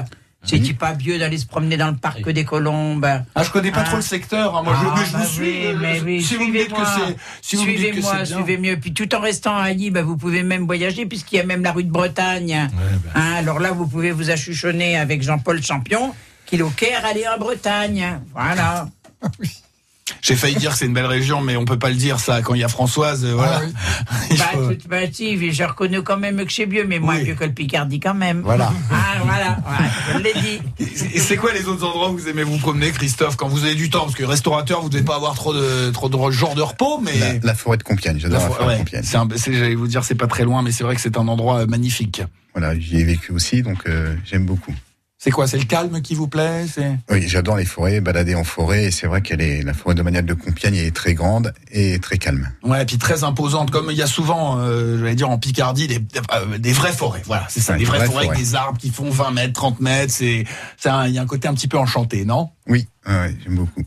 C'est 0.43 0.59
pas 0.77 0.93
mieux 0.95 1.19
d'aller 1.19 1.37
se 1.37 1.45
promener 1.45 1.75
dans 1.75 1.89
le 1.89 1.97
parc 1.97 2.29
des 2.29 2.45
Colombes? 2.45 3.05
Ah, 3.35 3.43
je 3.43 3.49
connais 3.49 3.71
pas 3.71 3.81
Ah. 3.81 3.85
trop 3.85 3.95
le 3.97 4.01
secteur. 4.01 4.55
hein, 4.55 4.63
Moi, 4.63 4.73
je, 4.81 4.87
Ah, 4.87 4.93
mais 4.97 5.05
je 5.05 5.11
bah 5.11 5.17
vous 5.19 5.25
oui, 5.25 5.33
suis. 5.33 5.65
euh, 5.67 5.77
mais 5.81 5.99
oui, 6.01 6.23
si 6.23 6.35
vous 6.35 6.45
me 6.47 6.53
dites 6.57 6.69
que 6.71 6.85
c'est, 6.85 7.15
si 7.41 7.55
vous 7.57 7.63
me 7.63 7.67
dites 7.75 7.77
que 7.95 8.01
Suivez-moi, 8.01 8.25
suivez 8.25 8.57
mieux. 8.57 8.77
Puis 8.77 8.93
tout 8.93 9.13
en 9.15 9.19
restant 9.19 9.57
à 9.57 9.63
Ailly, 9.63 9.89
bah, 9.89 10.01
vous 10.03 10.15
pouvez 10.15 10.43
même 10.43 10.65
voyager 10.65 11.05
puisqu'il 11.07 11.35
y 11.37 11.39
a 11.39 11.43
même 11.43 11.61
la 11.63 11.71
rue 11.73 11.83
de 11.83 11.91
Bretagne. 11.91 12.69
ben. 12.71 13.11
Hein, 13.15 13.33
alors 13.33 13.59
là, 13.59 13.71
vous 13.71 13.85
pouvez 13.87 14.11
vous 14.11 14.29
achuchonner 14.29 14.95
avec 14.97 15.23
Jean-Paul 15.23 15.61
Champion, 15.61 16.13
qu'il 16.45 16.59
est 16.59 16.63
au 16.63 16.69
Caire, 16.69 17.03
aller 17.05 17.25
en 17.27 17.37
Bretagne. 17.37 18.19
Voilà. 18.33 18.87
J'ai 20.21 20.35
failli 20.35 20.55
dire 20.55 20.71
que 20.71 20.77
c'est 20.77 20.85
une 20.85 20.93
belle 20.93 21.05
région, 21.05 21.41
mais 21.41 21.55
on 21.55 21.65
peut 21.65 21.79
pas 21.79 21.89
le 21.89 21.95
dire 21.95 22.19
ça 22.19 22.41
quand 22.41 22.53
il 22.53 22.59
y 22.61 22.63
a 22.63 22.67
Françoise. 22.67 23.23
euh, 23.25 23.33
Voilà. 23.35 23.61
Il 24.31 24.37
Bah, 24.37 24.43
faut- 24.53 24.73
tout- 24.73 24.87
bah, 24.89 24.97
si, 25.11 25.51
je 25.53 25.63
reconnais 25.63 26.01
quand 26.03 26.17
même 26.17 26.45
que 26.45 26.51
c'est 26.53 26.65
mieux, 26.65 26.85
mais 26.85 26.99
moins 26.99 27.17
Oui. 27.17 27.27
mieux 27.27 27.35
que 27.35 27.45
le 27.45 27.51
Picardie 27.53 27.99
quand 27.99 28.13
même. 28.13 28.41
Voilà. 28.41 28.71
Ah, 28.91 29.21
voilà, 29.23 29.57
ouais, 29.69 29.89
je 30.13 30.17
l'ai 30.19 30.33
dit. 30.33 31.13
Et 31.15 31.19
c'est 31.19 31.35
quoi 31.35 31.51
les 31.53 31.65
autres 31.67 31.85
endroits 31.85 32.09
où 32.09 32.17
vous 32.17 32.27
aimez 32.29 32.43
vous 32.43 32.57
promener, 32.57 32.91
Christophe, 32.91 33.35
quand 33.35 33.47
vous 33.47 33.63
avez 33.65 33.75
du 33.75 33.89
temps? 33.89 34.01
Parce 34.05 34.15
que 34.15 34.23
restaurateur, 34.23 34.81
vous 34.81 34.89
devez 34.89 35.03
pas 35.03 35.15
avoir 35.15 35.33
trop 35.35 35.53
de 35.53 35.89
trop 35.91 36.07
de 36.09 36.31
jours 36.31 36.55
de 36.55 36.61
repos, 36.61 36.99
mais 37.03 37.17
La, 37.19 37.33
la 37.43 37.53
forêt 37.55 37.77
de 37.77 37.83
Compiègne, 37.83 38.17
j'adore 38.19 38.39
la, 38.39 38.43
La- 38.47 38.49
forêt 38.53 38.67
ouais, 38.67 38.73
de 38.75 38.79
Compiègne. 38.79 39.03
j'allais 39.59 39.75
vous 39.75 39.87
dire, 39.87 40.03
c'est 40.03 40.15
pas 40.15 40.27
très 40.27 40.43
loin, 40.45 40.61
mais 40.61 40.71
c'est 40.71 40.83
vrai 40.83 40.95
que 40.95 41.01
c'est 41.01 41.17
un 41.17 41.27
endroit 41.27 41.59
euh, 41.61 41.65
magnifique. 41.67 42.21
Voilà, 42.53 42.77
j'y 42.79 42.97
ai 42.97 43.03
vécu 43.03 43.31
aussi, 43.33 43.61
donc 43.61 43.79
euh, 43.87 44.15
j'aime 44.25 44.45
beaucoup. 44.45 44.73
C'est 45.21 45.31
quoi 45.31 45.47
C'est 45.47 45.57
le 45.57 45.65
calme 45.65 46.01
qui 46.01 46.15
vous 46.15 46.29
plaît 46.29 46.65
Oui, 47.11 47.27
j'adore 47.27 47.57
les 47.57 47.65
forêts, 47.65 47.99
balader 47.99 48.35
en 48.35 48.45
forêt, 48.45 48.85
et 48.85 48.91
c'est 48.91 49.05
vrai 49.05 49.21
qu'elle 49.21 49.41
est 49.41 49.63
la 49.63 49.73
forêt 49.73 49.93
domaniale 49.93 50.25
de 50.25 50.33
Compiègne 50.33 50.75
est 50.75 50.95
très 50.95 51.13
grande 51.13 51.53
et 51.71 51.99
très 51.99 52.17
calme. 52.17 52.47
Ouais, 52.63 52.83
et 52.83 52.85
puis 52.85 52.97
très 52.97 53.25
imposante, 53.25 53.69
comme 53.69 53.91
il 53.91 53.97
y 53.97 54.01
a 54.01 54.07
souvent, 54.07 54.59
euh, 54.59 54.97
j'allais 54.97 55.15
dire 55.15 55.29
en 55.29 55.37
Picardie, 55.37 55.87
des, 55.87 55.99
euh, 56.33 56.57
des 56.57 56.71
vraies 56.71 56.93
forêts. 56.93 57.21
Voilà, 57.25 57.45
c'est 57.49 57.59
ça, 57.59 57.73
Ouais, 57.73 57.79
des 57.79 57.83
vraies 57.83 57.97
vraies 57.97 58.07
forêts 58.07 58.27
avec 58.27 58.39
des 58.39 58.55
arbres 58.55 58.77
qui 58.77 58.91
font 58.91 59.09
20 59.09 59.31
mètres, 59.31 59.51
30 59.51 59.81
mètres. 59.81 60.13
C'est, 60.13 60.45
il 60.85 61.11
y 61.13 61.17
a 61.17 61.21
un 61.21 61.27
côté 61.27 61.49
un 61.49 61.53
petit 61.53 61.67
peu 61.67 61.77
enchanté, 61.77 62.23
non? 62.23 62.51
Oui, 62.67 62.87
ouais, 63.05 63.35
j'aime 63.43 63.55
beaucoup. 63.55 63.83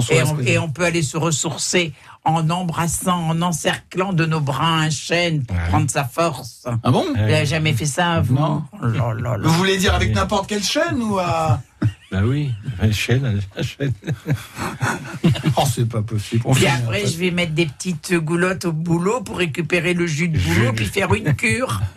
Et 0.00 0.22
on, 0.22 0.36
que- 0.36 0.42
et 0.48 0.58
on 0.58 0.68
peut 0.68 0.84
aller 0.84 1.02
se 1.02 1.16
ressourcer 1.16 1.92
en 2.24 2.48
embrassant, 2.48 3.28
en 3.28 3.42
encerclant 3.42 4.12
de 4.12 4.24
nos 4.24 4.40
bras 4.40 4.78
un 4.78 4.90
chêne 4.90 5.44
pour 5.44 5.56
prendre 5.68 5.90
sa 5.90 6.04
force. 6.04 6.66
Ah 6.82 6.90
bon? 6.90 7.04
Vous 7.08 7.12
n'avez 7.14 7.44
jamais 7.46 7.74
fait 7.74 7.84
ça, 7.86 8.20
vous 8.22 8.34
Non. 8.34 8.62
Oh 8.72 8.86
là 8.86 9.12
là 9.14 9.36
là. 9.36 9.48
Vous 9.48 9.52
voulez 9.54 9.76
dire 9.76 9.94
avec 9.94 10.14
n'importe 10.14 10.48
quelle 10.48 10.62
chaîne 10.62 11.02
ou 11.02 11.18
à... 11.18 11.60
Bah 12.14 12.20
oui, 12.24 12.52
la 12.80 12.92
chaîne, 12.92 13.40
la 13.56 13.62
chaîne. 13.64 13.92
Oh, 15.56 15.62
c'est 15.72 15.88
pas 15.88 16.00
possible. 16.02 16.42
On 16.44 16.54
Puis 16.54 16.66
après, 16.68 17.04
je 17.06 17.16
vais 17.18 17.32
mettre 17.32 17.52
des 17.54 17.66
petites 17.66 18.14
goulottes 18.14 18.66
au 18.66 18.72
boulot 18.72 19.20
pour 19.22 19.38
récupérer 19.38 19.94
le 19.94 20.06
jus 20.06 20.28
de 20.28 20.38
boulot, 20.38 20.72
puis 20.74 20.86
faire 20.86 21.12
une 21.12 21.34
cure. 21.34 21.80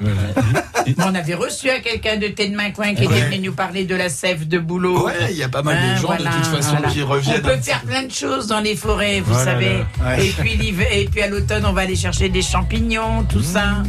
Voilà. 0.96 1.12
On 1.12 1.16
avait 1.16 1.34
reçu 1.36 1.70
à 1.70 1.80
quelqu'un 1.82 2.16
de 2.18 2.28
Tête-Main-Coin 2.30 2.94
qui 2.96 3.04
était 3.04 3.22
venu 3.26 3.40
nous 3.48 3.52
parler 3.54 3.84
de 3.84 3.94
la 3.94 4.08
sève 4.10 4.48
de 4.48 4.58
boulot. 4.58 5.06
Ouais, 5.08 5.14
il 5.32 5.36
y 5.38 5.44
a 5.44 5.50
pas 5.50 5.62
mal 5.62 5.76
de 5.76 5.82
Hein, 5.82 5.96
gens 5.98 6.08
voilà, 6.08 6.32
de 6.32 6.36
toute 6.38 6.46
façon 6.46 6.72
voilà. 6.78 6.88
qui 6.90 7.04
On 7.04 7.08
reviennent. 7.08 7.42
peut 7.42 7.58
faire 7.58 7.82
plein 7.82 8.04
de 8.04 8.12
choses 8.12 8.48
dans 8.48 8.62
les 8.62 8.76
forêts, 8.76 9.20
vous 9.20 9.34
Voilà, 9.34 9.52
savez. 9.52 9.84
Ouais. 10.02 10.26
Et 10.28 10.32
puis 10.32 10.56
l'hiver- 10.56 10.88
et 10.94 11.06
puis 11.06 11.22
à 11.22 11.28
l'automne, 11.28 11.66
on 11.66 11.74
va 11.74 11.82
aller 11.82 11.96
chercher 11.98 12.30
des 12.30 12.42
champignons, 12.42 13.24
tout 13.24 13.42
ça. 13.44 13.84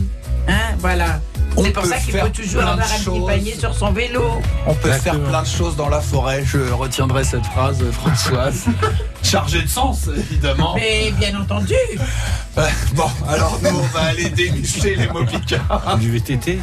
Hein, 0.48 0.74
voilà. 0.78 1.20
On 1.56 1.64
C'est 1.64 1.70
pour 1.70 1.84
ça 1.86 1.98
qu'il 1.98 2.16
faut 2.16 2.28
toujours 2.28 2.62
avoir 2.62 2.92
un 2.92 2.98
petit 2.98 3.26
panier 3.26 3.54
sur 3.58 3.74
son 3.74 3.90
vélo. 3.90 4.22
On 4.66 4.74
peut 4.74 4.92
faire 4.92 5.18
plein 5.20 5.42
de 5.42 5.46
choses 5.46 5.74
dans 5.76 5.88
la 5.88 6.00
forêt. 6.00 6.44
Je 6.44 6.58
retiendrai 6.72 7.24
cette 7.24 7.44
phrase, 7.46 7.82
Françoise. 7.90 8.66
Chargée 9.24 9.62
de 9.62 9.68
sens, 9.68 10.08
évidemment. 10.16 10.74
Mais 10.76 11.10
bien 11.18 11.38
entendu. 11.38 11.74
Ouais, 12.56 12.62
bon, 12.94 13.10
alors 13.28 13.58
nous, 13.62 13.76
on 13.76 13.86
va 13.98 14.02
aller 14.02 14.30
dénicher 14.30 14.94
les 14.94 15.08
mots 15.08 15.24
picards. 15.24 15.98
Du 15.98 16.12
VTT. 16.12 16.60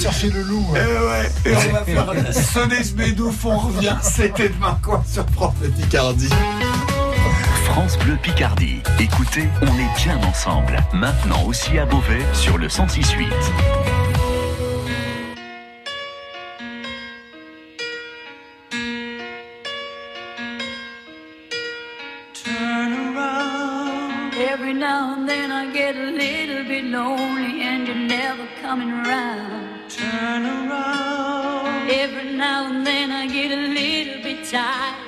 chercher 0.00 0.30
le 0.30 0.42
loup. 0.42 0.66
Et, 0.74 0.78
ouais, 0.78 1.52
et 1.52 1.56
on 1.56 1.72
va 1.72 1.84
faire 2.24 2.34
sonner 2.34 2.84
ce 2.84 2.92
bédouf, 2.92 3.44
on 3.44 3.58
revient. 3.58 3.96
C'était 4.00 4.48
demain 4.48 4.78
quoi 4.82 5.02
sur 5.10 5.24
de 5.24 5.68
Picardie. 5.68 6.30
France 7.68 7.98
Bleu 7.98 8.16
Picardie. 8.16 8.80
Écoutez, 8.98 9.46
on 9.62 9.78
est 9.78 10.02
bien 10.02 10.18
ensemble. 10.26 10.78
Maintenant 10.92 11.44
aussi 11.46 11.78
à 11.78 11.84
Beauvais 11.84 12.24
sur 12.32 12.56
le 12.56 12.66
106.8. 12.66 13.28
Turn 22.32 22.92
around. 23.14 24.34
Every 24.34 24.72
now 24.72 25.14
and 25.14 25.28
then 25.28 25.52
I 25.52 25.70
get 25.72 25.94
a 25.94 26.10
little 26.10 26.64
bit 26.64 26.84
lonely 26.84 27.62
and 27.62 27.86
you're 27.86 27.96
never 27.96 28.48
coming 28.62 28.90
around. 28.90 29.90
Turn 29.90 30.46
around. 30.46 31.90
Every 31.90 32.34
now 32.34 32.66
and 32.66 32.86
then 32.86 33.12
I 33.12 33.26
get 33.26 33.52
a 33.52 33.68
little 33.68 34.22
bit 34.22 34.50
tired 34.50 35.07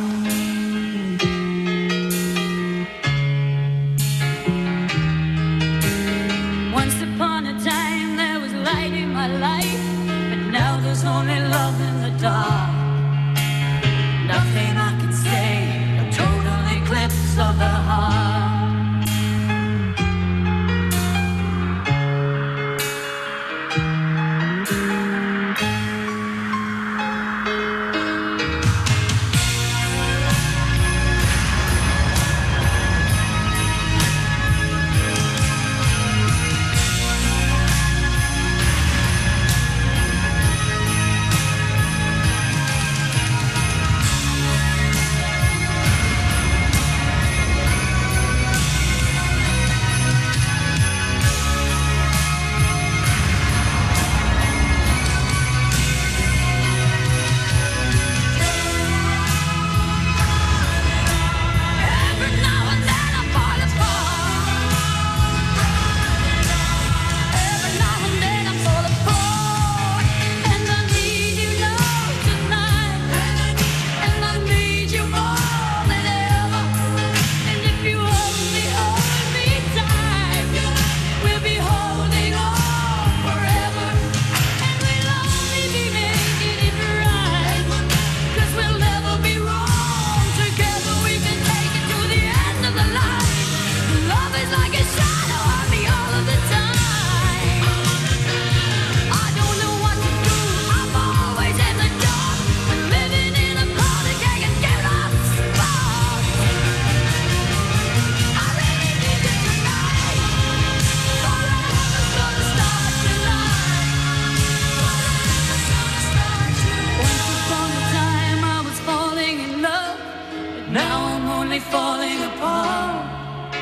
I'm 120.93 121.25
only 121.39 121.59
falling 121.59 122.21
apart. 122.23 123.55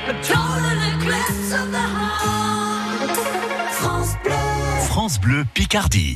A 0.08 0.14
total 0.34 0.80
eclipse 0.94 1.50
of 1.62 1.68
the 1.72 1.86
heart. 1.98 3.18
France 3.80 4.14
Bleu. 4.24 4.88
France 4.88 5.18
Bleu 5.18 5.44
Picardie. 5.56 6.16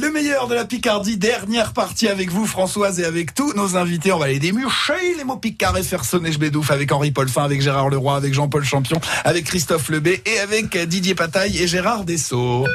Le 0.00 0.10
meilleur 0.10 0.48
de 0.48 0.54
la 0.54 0.64
Picardie, 0.64 1.16
dernière 1.16 1.72
partie 1.72 2.08
avec 2.08 2.28
vous 2.28 2.46
Françoise 2.46 2.98
et 2.98 3.04
avec 3.04 3.32
tous 3.32 3.52
nos 3.54 3.76
invités. 3.76 4.12
On 4.12 4.18
va 4.18 4.24
aller 4.24 4.40
démucher 4.40 5.14
les 5.16 5.22
mots 5.22 5.36
picards 5.36 5.76
et 5.78 5.84
faire 5.84 6.04
sonner 6.04 6.30
Bédouf 6.30 6.72
avec 6.72 6.90
Henri 6.90 7.12
Paulfin, 7.12 7.44
avec 7.44 7.60
Gérard 7.60 7.90
Leroy, 7.90 8.16
avec 8.16 8.34
Jean-Paul 8.34 8.64
Champion, 8.64 9.00
avec 9.24 9.44
Christophe 9.44 9.88
Lebé 9.90 10.20
et 10.26 10.40
avec 10.40 10.76
Didier 10.76 11.14
Pataille 11.14 11.62
et 11.62 11.68
Gérard 11.68 12.04
Dessau. 12.04 12.66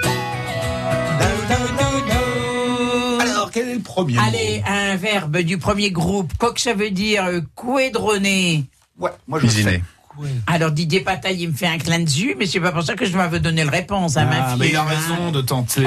Alors, 3.20 3.52
quel 3.52 3.68
est 3.68 3.76
le 3.76 3.82
premier 3.82 4.14
mot 4.14 4.22
Allez, 4.26 4.64
un 4.66 4.96
verbe 4.96 5.40
du 5.40 5.58
premier 5.58 5.92
groupe. 5.92 6.32
Quoi 6.38 6.54
que 6.54 6.62
ça 6.62 6.74
veut 6.74 6.92
dire 6.92 7.26
euh, 7.26 7.42
couédronner. 7.56 8.64
Ouais, 8.98 9.12
moi 9.28 9.40
je 9.40 9.46
Cuisiner. 9.46 9.82
Alors 10.48 10.72
Didier 10.72 11.02
Pataille, 11.02 11.44
il 11.44 11.50
me 11.50 11.54
fait 11.54 11.68
un 11.68 11.78
clin 11.78 12.00
dessus, 12.00 12.36
mais 12.38 12.46
c'est 12.46 12.60
pas 12.60 12.72
pour 12.72 12.84
ça 12.84 12.96
que 12.96 13.06
je 13.06 13.12
dois 13.12 13.28
vous 13.28 13.40
donner 13.40 13.64
le 13.64 13.70
réponse 13.70 14.18
à 14.18 14.26
ma 14.26 14.36
Ah, 14.44 14.50
fille. 14.52 14.60
mais 14.60 14.70
il 14.70 14.76
a 14.76 14.82
hein. 14.82 14.86
raison 14.86 15.32
de 15.32 15.42
tenter. 15.42 15.84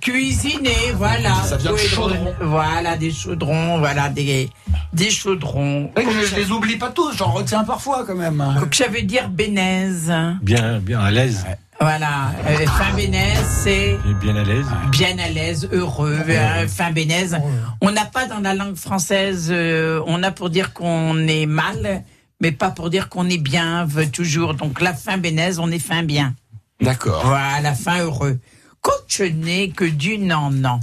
Cuisiner, 0.00 0.92
voilà. 0.96 1.34
Ça 1.44 1.56
vient 1.56 1.72
de 1.72 1.76
chaudron. 1.76 2.34
Voilà, 2.40 2.96
des 2.96 3.10
chaudrons, 3.10 3.78
voilà, 3.78 4.08
des, 4.08 4.48
des 4.92 5.10
chaudrons. 5.10 5.90
Je, 5.96 6.26
je 6.26 6.36
les 6.36 6.50
oublie 6.50 6.76
pas 6.76 6.88
tous, 6.90 7.16
j'en 7.16 7.30
retiens 7.32 7.64
parfois 7.64 8.04
quand 8.06 8.14
même. 8.16 8.42
Quoi 8.58 8.66
que 8.66 8.76
ça 8.76 8.88
veut 8.88 9.02
dire 9.02 9.28
bénaise. 9.28 10.12
Bien, 10.42 10.78
bien 10.78 11.00
à 11.00 11.10
l'aise. 11.10 11.44
Voilà, 11.82 12.32
euh, 12.46 12.66
fin 12.66 12.94
bénaise, 12.94 13.42
c'est 13.46 13.98
bien 14.20 14.36
à 14.36 14.44
l'aise. 14.44 14.66
bien 14.90 15.18
à 15.18 15.28
l'aise, 15.30 15.66
heureux, 15.72 16.18
euh, 16.28 16.68
fin 16.68 16.90
bénaise. 16.90 17.38
On 17.80 17.90
n'a 17.90 18.04
pas 18.04 18.26
dans 18.26 18.40
la 18.40 18.52
langue 18.54 18.76
française, 18.76 19.48
euh, 19.50 20.02
on 20.06 20.22
a 20.22 20.30
pour 20.30 20.50
dire 20.50 20.74
qu'on 20.74 21.16
est 21.26 21.46
mal, 21.46 22.02
mais 22.40 22.52
pas 22.52 22.70
pour 22.70 22.90
dire 22.90 23.08
qu'on 23.08 23.28
est 23.28 23.38
bien, 23.38 23.84
veut 23.84 24.10
toujours. 24.10 24.54
Donc 24.54 24.80
la 24.80 24.94
fin 24.94 25.18
bénaise, 25.18 25.58
on 25.58 25.70
est 25.70 25.78
fin 25.78 26.02
bien. 26.02 26.34
D'accord. 26.80 27.22
Voilà, 27.26 27.74
fin 27.74 28.00
heureux. 28.00 28.38
Quand 28.80 28.92
je 29.08 29.24
n'ai 29.24 29.70
que 29.70 29.84
du 29.84 30.18
non-non. 30.18 30.80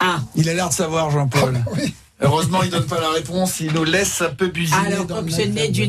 Ah, 0.00 0.20
Il 0.34 0.48
a 0.48 0.54
l'air 0.54 0.68
de 0.68 0.74
savoir, 0.74 1.10
Jean-Paul. 1.10 1.62
Heureusement, 2.20 2.62
il 2.62 2.70
donne 2.70 2.86
pas 2.86 3.00
la 3.00 3.10
réponse, 3.10 3.60
il 3.60 3.72
nous 3.72 3.84
laisse 3.84 4.20
un 4.22 4.30
peu 4.30 4.48
businer. 4.48 4.86
alors 4.86 5.06
dans 5.06 5.16
quand 5.16 5.22
le 5.22 5.28
je 5.28 5.42
n'ai 5.42 5.68
du 5.68 5.88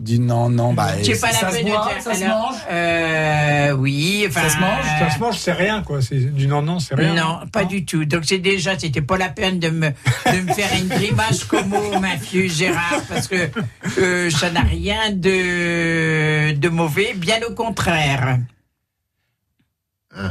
Du 0.00 0.18
non, 0.18 0.48
non, 0.48 0.72
bah. 0.72 1.02
J'ai 1.02 1.12
pas 1.12 1.30
ça 1.30 1.44
la 1.44 1.50
se 1.50 1.56
peine 1.56 1.66
de 1.66 1.70
boit, 1.72 1.92
dire. 1.92 2.02
Ça 2.02 2.14
se 2.14 2.24
mange 2.24 2.56
euh, 2.70 3.72
Oui, 3.72 4.24
enfin. 4.26 4.48
Ça 4.48 4.48
se 4.48 4.58
mange 4.58 4.84
euh, 4.84 4.98
Ça 4.98 5.10
se 5.10 5.18
mange, 5.20 5.36
c'est 5.36 5.52
rien, 5.52 5.82
quoi. 5.82 6.00
C'est 6.00 6.34
du 6.34 6.46
non-non, 6.46 6.78
c'est 6.78 6.94
rien. 6.94 7.14
Non, 7.14 7.40
pas 7.52 7.64
du 7.64 7.84
tout. 7.84 8.06
Donc 8.06 8.24
c'est 8.24 8.38
déjà, 8.38 8.78
c'était 8.78 9.02
pas 9.02 9.18
la 9.18 9.28
peine 9.28 9.58
de 9.60 9.68
me, 9.68 9.90
de 9.90 10.40
me 10.40 10.52
faire 10.54 10.70
une 10.80 10.88
grimace 10.88 11.44
comme 11.44 11.74
au 11.74 12.00
Mathieu 12.00 12.48
Gérard, 12.48 13.02
parce 13.10 13.28
que 13.28 13.50
euh, 13.98 14.30
ça 14.30 14.50
n'a 14.50 14.62
rien 14.62 15.10
de, 15.10 16.52
de 16.52 16.68
mauvais, 16.70 17.12
bien 17.14 17.38
au 17.46 17.52
contraire. 17.54 18.38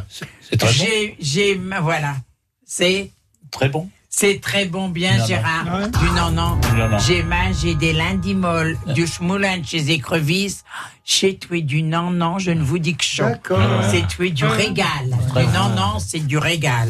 C'est 0.09 0.57
très 0.57 0.67
bon. 0.67 1.15
J'ai, 1.19 1.61
voilà, 1.81 2.15
c'est, 2.65 3.11
Très 3.51 3.69
bon. 3.69 3.89
C'est 4.09 4.41
très 4.41 4.65
bon, 4.65 4.89
bien 4.89 5.13
Non, 5.13 5.19
non. 5.19 5.25
Gérard. 5.27 5.65
Du 5.65 6.09
non 6.11 6.31
non. 6.31 6.59
Non, 6.75 6.89
non. 6.89 6.97
J'ai 6.99 7.23
mangé 7.23 7.75
des 7.75 7.93
lundis 7.93 8.33
molles, 8.33 8.77
du 8.87 9.05
schmoulin 9.05 9.61
chez 9.63 9.91
écrevisses. 9.91 10.63
Chez 11.05 11.37
toi 11.37 11.61
du 11.61 11.83
non 11.83 12.11
non, 12.11 12.37
je 12.39 12.51
ne 12.51 12.63
vous 12.63 12.79
dis 12.79 12.95
que 12.95 13.03
chaud. 13.03 13.25
C'est 13.89 14.07
toi 14.07 14.29
du 14.29 14.45
régal. 14.45 15.05
Du 15.35 15.45
non 15.47 15.69
non, 15.75 15.99
c'est 15.99 16.25
du 16.25 16.37
régal. 16.37 16.89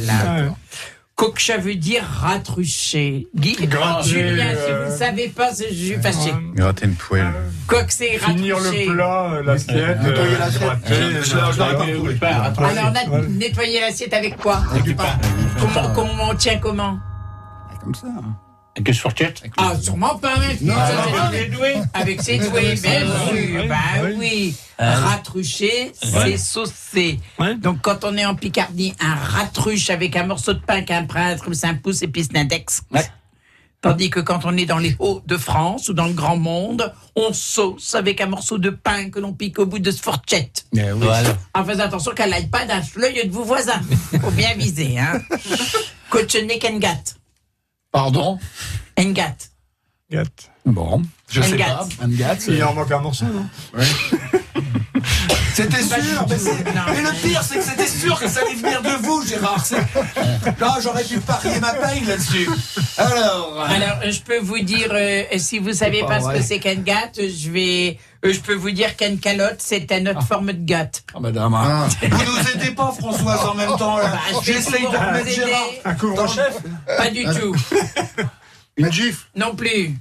Coq, 1.20 1.38
ça 1.42 1.58
veut 1.58 1.76
dire 1.76 2.02
ratrucher. 2.06 3.28
Guy, 3.36 3.58
Gratter, 3.68 4.08
Julien, 4.08 4.52
si 4.52 4.72
euh, 4.72 4.86
vous 4.86 4.92
ne 4.94 4.98
savez 4.98 5.28
pas, 5.28 5.54
c'est 5.54 5.74
juste 5.74 6.02
facile. 6.02 6.34
Gratter 6.56 6.86
une 6.86 6.96
poêle. 6.96 7.28
Coq, 7.68 7.88
c'est 7.90 8.18
Finir 8.20 8.56
ratrucher. 8.56 8.86
le 8.86 8.94
plat, 8.96 9.32
euh, 9.34 9.44
l'assiette. 9.44 10.02
Nettoyer 10.02 10.36
euh, 10.36 10.40
l'assiette. 10.40 10.72
Je- 10.88 11.22
je. 11.30 11.38
Alors, 12.64 12.94
nettoyer 13.28 13.82
l'assiette 13.82 14.14
avec 14.14 14.38
quoi 14.38 14.62
Comment, 15.60 15.94
comment 15.94 16.30
on 16.30 16.36
tient 16.36 16.58
comment 16.58 16.98
Comme 17.84 17.96
ça. 17.96 18.08
Avec 18.80 18.88
une 18.88 18.94
fourchette 18.94 19.44
Ah, 19.58 19.74
sûrement 19.82 20.16
pas 20.20 20.36
avec 20.36 20.62
Non, 20.62 20.74
c'est- 20.74 21.20
avec 21.20 21.42
les 21.50 21.56
doués. 21.56 21.76
Avec 21.94 22.22
ses 22.22 22.38
doués, 22.38 22.76
bien 22.76 23.02
sûr. 23.02 23.66
Bah 23.68 23.76
oui. 24.16 24.56
Ratrucher, 24.78 25.92
c'est 26.02 26.38
saucer. 26.38 27.20
Donc, 27.62 27.82
quand 27.82 28.04
on 28.06 28.16
est 28.16 28.26
en 28.26 28.36
Picardie, 28.36 28.94
un 29.02 29.16
ratruche 29.16 29.90
avec 29.90 30.16
un 30.16 30.24
morceau 30.26 30.54
de 30.54 30.60
pain 30.60 30.82
qu'un 30.84 31.04
prêtre 31.06 31.54
s'impousse 31.54 32.02
et 32.04 32.08
puis 32.08 32.24
c'est 32.24 32.38
index. 32.38 32.84
Tandis 33.82 34.10
que 34.10 34.20
quand 34.20 34.42
on 34.44 34.58
est 34.58 34.66
dans 34.66 34.78
les 34.78 34.96
Hauts-de-France 35.00 35.88
ou 35.88 35.94
dans 35.94 36.08
le 36.08 36.14
Grand 36.14 36.36
Monde, 36.36 36.94
on 37.16 37.32
sauce 37.32 37.96
avec 37.96 38.20
un 38.20 38.26
morceau 38.26 38.58
de 38.58 38.70
pain 38.72 39.10
que 39.10 39.20
l'on 39.20 39.32
pique 39.32 39.58
au 39.60 39.66
bout 39.66 39.80
de 39.80 39.90
ce 39.92 40.02
fourchette. 40.02 40.66
Voilà. 40.74 41.38
En 41.54 41.64
faisant 41.64 41.84
attention 41.86 42.12
qu'elle 42.14 42.30
n'aille 42.32 42.48
pas 42.50 42.66
dans 42.66 42.82
l'œil 42.98 43.26
de 43.28 43.32
vos 43.32 43.44
voisins. 43.44 43.80
Faut 44.22 44.32
bien 44.32 44.54
viser, 44.58 45.00
hein. 45.00 45.22
Coachonné 46.10 46.60
Kengat. 46.60 47.16
Pardon 47.92 48.38
Engat. 48.98 49.36
Gâte. 50.12 50.52
Bon, 50.66 51.02
je 51.30 51.42
sais 51.42 51.58
pas. 51.58 51.88
Ngat, 52.08 52.36
c'est- 52.40 52.54
Il 52.54 52.64
en 52.64 52.74
manque 52.74 52.92
un 52.92 53.00
morceau, 53.00 53.26
non 53.26 53.48
C'était 55.54 55.84
Pas 55.84 56.02
sûr, 56.02 56.26
mais, 56.30 57.02
le 57.02 57.22
pire, 57.22 57.44
c'est 57.44 57.58
que 57.58 57.64
c'était 57.64 57.88
sûr 57.88 58.18
que 58.18 58.30
ça 58.30 58.40
allait 58.42 58.56
venir 58.56 58.82
de 58.82 59.06
vous, 59.06 59.26
Gérard. 59.26 59.64
Là, 60.60 60.78
j'aurais 60.82 61.04
pu 61.04 61.20
parier 61.20 61.60
ma 61.60 61.74
paye 61.74 62.06
là-dessus. 62.06 62.50
Alors. 62.98 63.60
Alors, 63.68 64.10
je 64.10 64.22
peux 64.22 64.40
vous 64.40 64.60
dire, 64.60 64.88
euh, 64.92 65.24
si 65.38 65.60
vous 65.60 65.74
savez 65.74 66.02
pas, 66.02 66.20
pas 66.20 66.22
ce 66.22 66.38
que 66.38 66.44
c'est 66.44 66.60
qu'un 66.60 66.76
gâte, 66.76 67.20
je 67.20 67.52
vais, 67.52 67.98
je 68.24 68.40
peux 68.40 68.54
vous 68.56 68.72
dire 68.72 68.96
qu'une 68.98 69.20
calotte, 69.20 69.58
c'est 69.60 69.92
une 69.92 70.10
autre 70.10 70.24
forme 70.24 70.48
de 70.54 70.66
gâte. 70.66 71.04
Ah, 71.16 71.20
madame. 71.20 71.54
hein. 71.54 71.88
Vous 72.02 72.24
nous 72.26 72.50
aidez 72.54 72.72
pas, 72.72 72.92
Françoise, 72.92 73.40
en 73.46 73.54
même 73.56 73.76
temps. 73.78 73.98
là. 73.98 74.10
Bah, 74.12 74.40
J'essaye 74.44 74.84
de 74.84 74.88
remettre 74.88 75.12
vous 75.26 75.32
aider. 75.32 75.32
Gérard. 75.32 75.68
Un 75.86 75.94
couvre-chef 75.96 76.58
Pas 76.98 77.10
du 77.10 77.24
tout. 77.24 77.56
Une 78.78 78.92
gifle. 78.92 79.26
Non 79.36 79.56
plus. 79.56 79.96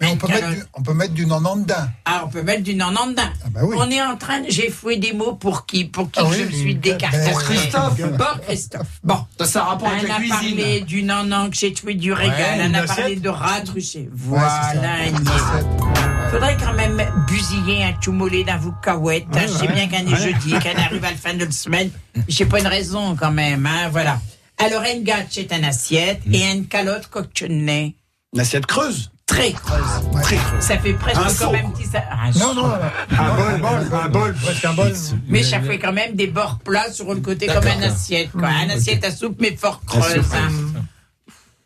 Mais 0.00 0.06
on 0.12 0.16
peut, 0.16 0.28
mettre 0.28 0.40
calotte. 0.42 0.56
du, 0.58 0.64
on 0.74 0.82
peut 0.82 0.94
mettre 0.94 1.12
du 1.12 1.26
dedans. 1.56 1.74
Ah, 2.04 2.22
on 2.24 2.28
peut 2.28 2.42
mettre 2.42 2.62
du 2.62 2.80
en 2.80 3.08
dedans. 3.08 3.22
bah 3.50 3.60
oui. 3.64 3.74
On 3.80 3.90
est 3.90 4.00
en 4.00 4.16
train, 4.16 4.40
de- 4.42 4.46
j'ai 4.48 4.70
fouillé 4.70 4.96
des 4.98 5.12
mots 5.12 5.32
pour 5.32 5.66
qui, 5.66 5.86
pour 5.86 6.08
qui 6.10 6.20
Ah 6.22 6.26
je 6.30 6.36
oui, 6.38 6.44
me 6.44 6.50
suis 6.52 6.74
ben, 6.74 6.92
décarcassé. 6.92 7.30
Pour 7.32 7.42
Christophe. 7.42 8.00
Pour 8.16 8.40
Christophe. 8.46 8.86
Bon. 9.02 9.18
Ça, 9.40 9.46
ça 9.46 9.62
a 9.62 9.64
rapport 9.70 9.88
avec 9.88 10.04
On 10.04 10.06
la 10.06 10.14
a 10.14 10.18
cuisine. 10.18 10.36
parlé 10.56 10.80
du 10.82 11.02
non-non 11.02 11.50
que 11.50 11.56
j'ai 11.56 11.72
tué 11.72 11.94
du 11.94 12.12
régal. 12.12 12.60
Ouais, 12.60 12.68
on 12.70 12.74
a 12.74 12.82
parlé 12.84 13.16
de 13.16 13.28
ratrucher. 13.28 14.02
Ouais, 14.02 14.08
Voilà. 14.12 14.60
Agnès. 15.04 15.18
Faudrait 16.30 16.56
quand 16.58 16.74
même 16.74 17.02
busiller 17.26 17.84
un 17.84 18.10
mollet 18.12 18.44
dans 18.44 18.58
vos 18.58 18.72
cahuètes. 18.82 19.26
hein. 19.34 19.40
Je 19.42 19.48
sais 19.48 19.68
bien 19.68 19.88
qu'on 19.88 20.06
est 20.12 20.16
jeudi, 20.22 20.50
qu'on 20.50 20.80
arrive 20.82 21.04
à 21.04 21.10
la 21.10 21.16
fin 21.16 21.34
de 21.34 21.44
la 21.44 21.50
semaine. 21.50 21.90
J'ai 22.28 22.44
pas 22.46 22.60
une 22.60 22.66
raison 22.66 23.16
quand 23.16 23.32
même, 23.32 23.64
hein, 23.66 23.88
voilà. 23.90 24.20
Alors, 24.58 24.82
un 24.82 25.00
gâche 25.02 25.38
est 25.38 25.52
un 25.52 25.62
assiette 25.62 26.20
et 26.32 26.44
une 26.50 26.66
calotte 26.66 27.06
cochonnet. 27.08 27.94
Une 28.34 28.40
assiette 28.40 28.66
creuse? 28.66 29.10
Très 29.24 29.52
creuse. 29.52 30.10
Très 30.22 30.36
creuse. 30.36 30.60
Ça 30.64 30.78
fait 30.78 30.94
presque 30.94 31.18
Un 31.18 31.24
petit... 31.70 31.84
sa- 31.86 31.98
un 32.12 32.30
Non, 32.38 32.54
non, 32.54 32.72
un 33.10 33.34
bol, 33.36 33.60
bol, 33.60 34.00
un 34.02 34.08
bol, 34.08 34.34
presque 34.34 34.64
un 34.64 34.72
bol. 34.74 34.92
Mais 35.28 35.42
ça 35.42 35.60
fait 35.60 35.78
quand 35.78 35.92
même 35.92 36.14
des 36.14 36.26
bords 36.26 36.58
plats 36.64 36.90
sur 36.92 37.12
le 37.14 37.20
côté 37.20 37.46
comme 37.46 37.60
D'accord. 37.62 37.78
un 37.82 37.82
assiette. 37.84 38.32
Quoi. 38.32 38.48
Un 38.48 38.70
assiette 38.70 39.04
à 39.04 39.10
soupe, 39.10 39.36
mais 39.40 39.54
fort 39.54 39.80
creuse. 39.86 40.24
hein. 40.34 40.50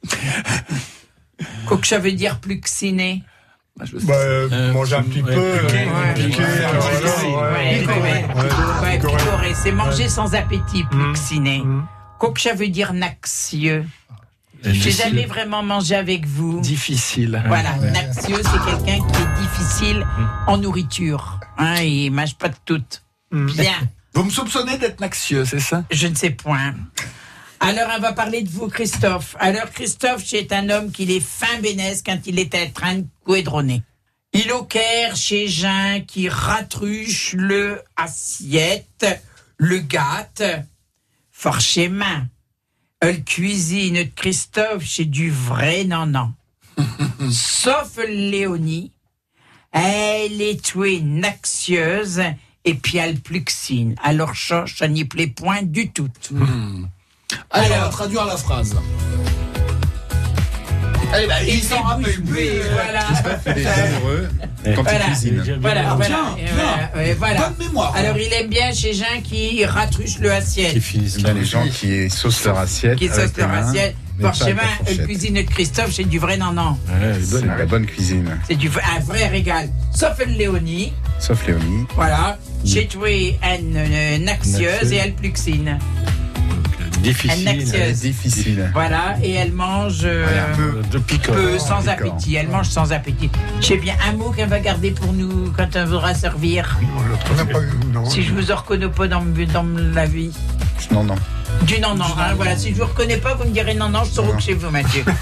Quoi 1.67 1.79
que 1.79 1.87
ça 1.87 1.99
veut 1.99 2.13
dire 2.13 2.39
pluxiné. 2.41 3.23
Bah, 3.79 3.85
Bah, 4.05 4.14
euh, 4.14 4.73
manger 4.73 4.97
un 4.97 5.03
petit 5.03 5.23
peu. 5.23 5.31
euh, 5.33 5.68
Ouais. 8.83 9.01
C'est 9.55 9.73
manger 9.73 10.09
sans 10.09 10.35
appétit, 10.35 10.85
pluxiné. 10.85 11.61
Mm. 11.61 11.87
Quoi 12.18 12.33
que 12.33 12.41
ça 12.41 12.55
veut 12.55 12.68
dire 12.68 12.93
naxieux. 12.93 13.85
J'ai 14.64 14.91
jamais 14.93 15.27
vraiment 15.27 15.62
mangé 15.62 15.95
avec 15.97 16.25
vous. 16.27 16.61
Difficile. 16.61 17.43
Voilà, 17.49 17.77
naxieux, 17.93 18.37
c'est 18.43 18.64
quelqu'un 18.70 19.05
qui 19.09 19.23
est 19.23 19.43
difficile 19.43 20.07
en 20.47 20.57
nourriture. 20.59 21.41
Hein, 21.59 21.81
il 21.83 22.11
mange 22.12 22.37
pas 22.37 22.49
de 22.49 22.55
toutes. 22.64 23.03
Bien. 23.33 23.73
Vous 24.14 24.25
me 24.25 24.31
soupçonnez 24.31 24.77
d'être 24.79 25.01
naxieux, 25.01 25.45
c'est 25.45 25.59
ça? 25.59 25.85
Je 25.91 26.07
ne 26.07 26.14
sais 26.14 26.31
point. 26.31 26.75
Alors, 27.65 27.93
on 27.97 28.01
va 28.01 28.13
parler 28.13 28.43
de 28.43 28.49
vous, 28.49 28.67
Christophe. 28.67 29.37
Alors, 29.39 29.71
Christophe, 29.71 30.25
c'est 30.27 30.53
un 30.53 30.69
homme 30.69 30.91
qui 30.91 31.05
est 31.05 31.21
fin 31.21 31.61
bénesse 31.61 32.03
quand 32.05 32.19
il 32.27 32.41
est 32.41 32.53
en 32.57 32.69
train 32.73 32.97
de 32.97 33.07
couédronner. 33.25 33.85
Il 34.33 34.51
au 34.51 34.65
Caire 34.65 35.15
chez 35.15 35.47
Jean 35.47 36.03
qui 36.05 36.29
ratruche 36.29 37.35
le 37.35 37.81
assiette, 37.97 39.07
le 39.59 39.79
gâte, 39.79 40.43
fort 41.31 41.61
chez 41.61 41.89
main. 41.89 42.27
Elle 42.99 43.23
cuisine 43.23 44.11
Christophe 44.11 44.83
chez 44.83 45.05
du 45.05 45.31
vrai 45.31 45.85
non-non. 45.85 46.33
Sauf 47.31 47.97
Léonie, 48.09 48.91
elle 49.71 50.43
est 50.43 50.65
tuée 50.65 51.01
naxieuse 51.01 52.23
et 52.65 52.75
puis 52.75 52.99
elle 52.99 53.21
pluxine. 53.21 53.95
Alors, 54.03 54.35
ça, 54.35 54.65
ça 54.67 54.89
n'y 54.89 55.05
plaît 55.05 55.29
point 55.29 55.63
du 55.63 55.93
tout. 55.93 56.11
Allez, 57.51 57.66
on 57.66 57.68
va 57.70 57.74
Alors. 57.76 57.91
traduire 57.91 58.24
la 58.26 58.37
phrase. 58.37 58.74
Allez, 61.14 61.26
bah, 61.26 61.35
il 61.47 61.62
s'en 61.62 61.83
rappelle 61.83 62.22
plus. 62.22 62.49
Voilà. 62.72 63.01
Il 63.45 63.53
est 63.53 63.55
généreux 63.62 64.28
quand 64.64 64.83
Voilà. 64.83 64.99
il 65.01 65.11
cuisine. 65.12 65.59
Voilà, 65.61 65.91
Ah, 65.91 65.95
voilà. 65.95 66.09
bien, 66.37 66.45
bien. 66.45 66.53
voilà, 66.55 66.91
ouais, 66.97 67.14
voilà. 67.14 67.41
Bonne 67.51 67.66
mémoire. 67.66 67.95
Alors, 67.95 68.16
il 68.16 68.33
aime 68.33 68.49
bien 68.49 68.72
chez 68.72 68.95
Jean 68.95 69.20
qui 69.22 69.62
ratruche 69.66 70.18
le 70.20 70.33
assiette. 70.33 70.72
Qui 70.72 70.80
finissent 70.80 71.22
a 71.22 71.33
les 71.35 71.45
gens 71.45 71.66
qui 71.68 72.09
saucent 72.09 72.45
leur 72.47 72.59
assiette. 72.59 72.97
Qui 72.97 73.09
avec 73.11 73.28
sauce 73.28 73.37
les 73.37 73.43
leur 73.43 73.53
assiette. 73.53 73.97
avec 74.24 74.99
la 74.99 75.05
cuisine 75.05 75.35
de 75.35 75.43
Christophe, 75.43 75.93
c'est 75.93 76.05
du 76.05 76.18
vrai 76.18 76.39
non-non. 76.39 76.78
C'est 77.22 77.45
la 77.45 77.66
bonne 77.66 77.85
cuisine. 77.85 78.39
C'est 78.49 78.55
du 78.57 78.68
un 78.68 79.01
vrai 79.01 79.26
régal. 79.28 79.68
Sauf 79.95 80.16
le 80.18 80.33
Léonie, 80.33 80.95
Sauf 81.18 81.47
Léonie. 81.47 81.85
voilà. 81.95 82.39
J'ai 82.64 82.87
tué 82.87 83.39
une, 83.43 83.72
naxieuse 84.24 84.24
Naxieuse. 84.24 84.93
et 84.93 84.97
elle 84.97 85.12
pluxine. 85.12 85.78
Difficile. 87.03 87.93
Difficile. 87.95 88.71
Voilà, 88.73 89.17
et 89.23 89.33
elle 89.33 89.53
mange 89.53 90.01
euh, 90.05 90.27
Euh, 90.59 90.83
De 90.91 90.99
piquant. 90.99 91.33
peu, 91.33 91.59
sans 91.59 91.79
piquant. 91.79 91.91
appétit. 91.93 92.35
Elle 92.37 92.49
mange 92.49 92.69
sans 92.69 92.93
appétit. 92.93 93.31
Je 93.61 93.67
sais 93.67 93.77
bien 93.77 93.95
un 94.09 94.13
mot 94.17 94.31
qu'elle 94.31 94.49
va 94.49 94.61
garder 94.61 94.91
pour 94.93 95.13
nous 95.13 95.53
quand 95.57 95.67
elle 95.75 95.87
voudra 95.87 96.15
servir. 96.15 96.79
On 97.31 97.35
n'a 97.35 97.45
pas 97.45 97.61
eu, 97.61 97.71
non. 97.93 98.05
Si 98.09 98.23
je 98.23 98.33
vous 98.33 98.51
en 98.51 98.57
reconnais 98.57 98.89
pas 98.89 99.09
dans, 99.09 99.23
dans 99.53 99.67
la 99.95 100.07
vie. 100.07 100.33
Non, 100.91 101.05
non. 101.05 101.15
Du 101.67 101.79
non, 101.81 101.95
non, 101.95 102.05
hein, 102.19 102.35
voilà. 102.37 102.57
Si 102.57 102.71
je 102.71 102.81
vous 102.81 102.87
reconnais 102.87 103.19
pas, 103.19 103.35
vous 103.35 103.45
me 103.45 103.51
direz 103.51 103.75
non, 103.75 103.89
non, 103.89 104.05
je 104.05 104.11
saurai 104.11 104.33
que 104.37 104.43
chez 104.43 104.55
vous, 104.55 104.71
Mathieu. 104.71 105.05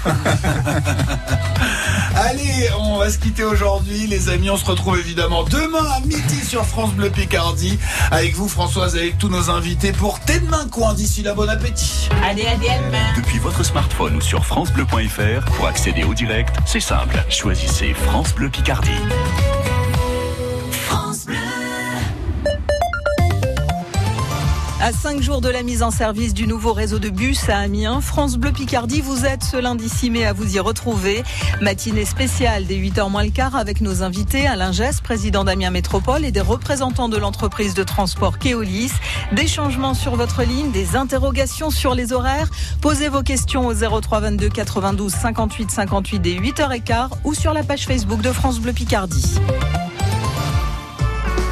Allez, 2.15 2.69
on 2.79 2.97
va 2.97 3.09
se 3.09 3.17
quitter 3.17 3.43
aujourd'hui, 3.43 4.07
les 4.07 4.29
amis. 4.29 4.49
On 4.49 4.57
se 4.57 4.65
retrouve 4.65 4.97
évidemment 4.99 5.43
demain 5.43 5.85
à 5.95 5.99
midi 6.01 6.45
sur 6.45 6.65
France 6.65 6.93
Bleu 6.93 7.09
Picardie. 7.09 7.79
Avec 8.11 8.35
vous, 8.35 8.47
Françoise, 8.47 8.95
avec 8.95 9.17
tous 9.17 9.29
nos 9.29 9.49
invités 9.49 9.91
pour 9.91 10.19
T'es 10.19 10.39
de 10.39 10.47
main 10.47 10.67
coin. 10.69 10.93
D'ici 10.93 11.23
là, 11.23 11.33
bon 11.33 11.49
appétit. 11.49 12.09
Allez, 12.23 12.45
allez, 12.45 12.69
à 12.69 12.77
demain. 12.79 13.13
Depuis 13.15 13.39
votre 13.39 13.63
smartphone 13.63 14.15
ou 14.15 14.21
sur 14.21 14.45
francebleu.fr, 14.45 15.45
pour 15.55 15.67
accéder 15.67 16.03
au 16.03 16.13
direct, 16.13 16.55
c'est 16.65 16.79
simple. 16.79 17.23
Choisissez 17.29 17.93
France 17.93 18.33
Bleu 18.35 18.49
Picardie. 18.49 18.89
À 24.83 24.91
cinq 24.91 25.21
jours 25.21 25.41
de 25.41 25.49
la 25.49 25.61
mise 25.61 25.83
en 25.83 25.91
service 25.91 26.33
du 26.33 26.47
nouveau 26.47 26.73
réseau 26.73 26.97
de 26.97 27.09
bus 27.09 27.49
à 27.49 27.59
Amiens, 27.59 28.01
France 28.01 28.37
Bleu 28.37 28.51
Picardie, 28.51 29.01
vous 29.01 29.27
êtes 29.27 29.43
ce 29.43 29.55
lundi 29.55 29.87
6 29.87 30.09
mai 30.09 30.25
à 30.25 30.33
vous 30.33 30.55
y 30.55 30.59
retrouver. 30.59 31.23
Matinée 31.61 32.03
spéciale 32.03 32.65
des 32.65 32.79
8h 32.79 33.11
moins 33.11 33.23
le 33.23 33.29
quart 33.29 33.55
avec 33.55 33.81
nos 33.81 34.01
invités 34.01 34.47
Alain 34.47 34.71
Gess, 34.71 34.99
président 34.99 35.43
d'Amiens 35.43 35.69
Métropole 35.69 36.25
et 36.25 36.31
des 36.31 36.41
représentants 36.41 37.09
de 37.09 37.17
l'entreprise 37.17 37.75
de 37.75 37.83
transport 37.83 38.39
Keolis. 38.39 38.91
Des 39.33 39.45
changements 39.45 39.93
sur 39.93 40.15
votre 40.15 40.41
ligne, 40.41 40.71
des 40.71 40.95
interrogations 40.95 41.69
sur 41.69 41.93
les 41.93 42.11
horaires. 42.11 42.49
Posez 42.81 43.07
vos 43.07 43.21
questions 43.21 43.67
au 43.67 43.75
03 43.75 44.19
22 44.19 44.49
92 44.49 45.13
58 45.13 45.69
58 45.69 46.19
des 46.19 46.39
8h15 46.39 47.09
ou 47.23 47.35
sur 47.35 47.53
la 47.53 47.61
page 47.61 47.85
Facebook 47.85 48.21
de 48.21 48.31
France 48.31 48.59
Bleu 48.59 48.73
Picardie. 48.73 49.35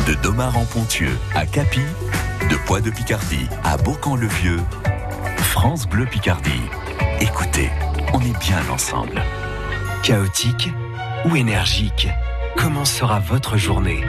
De 0.08 0.16
Domar 0.24 0.58
en 0.58 0.66
Pontieux 0.66 1.16
à 1.36 1.46
Capi, 1.46 1.82
Poix 2.70 2.82
de 2.82 2.92
Picardie 2.92 3.48
à 3.64 3.78
Beaucamp-le-Vieux, 3.78 4.60
France 5.38 5.88
Bleu 5.88 6.06
Picardie. 6.06 6.62
Écoutez, 7.20 7.72
on 8.14 8.22
est 8.22 8.38
bien 8.38 8.62
ensemble. 8.72 9.24
Chaotique 10.04 10.70
ou 11.26 11.36
énergique 11.36 12.08
Comment 12.56 12.86
sera 12.86 13.20
votre 13.22 13.58
journée? 13.58 14.04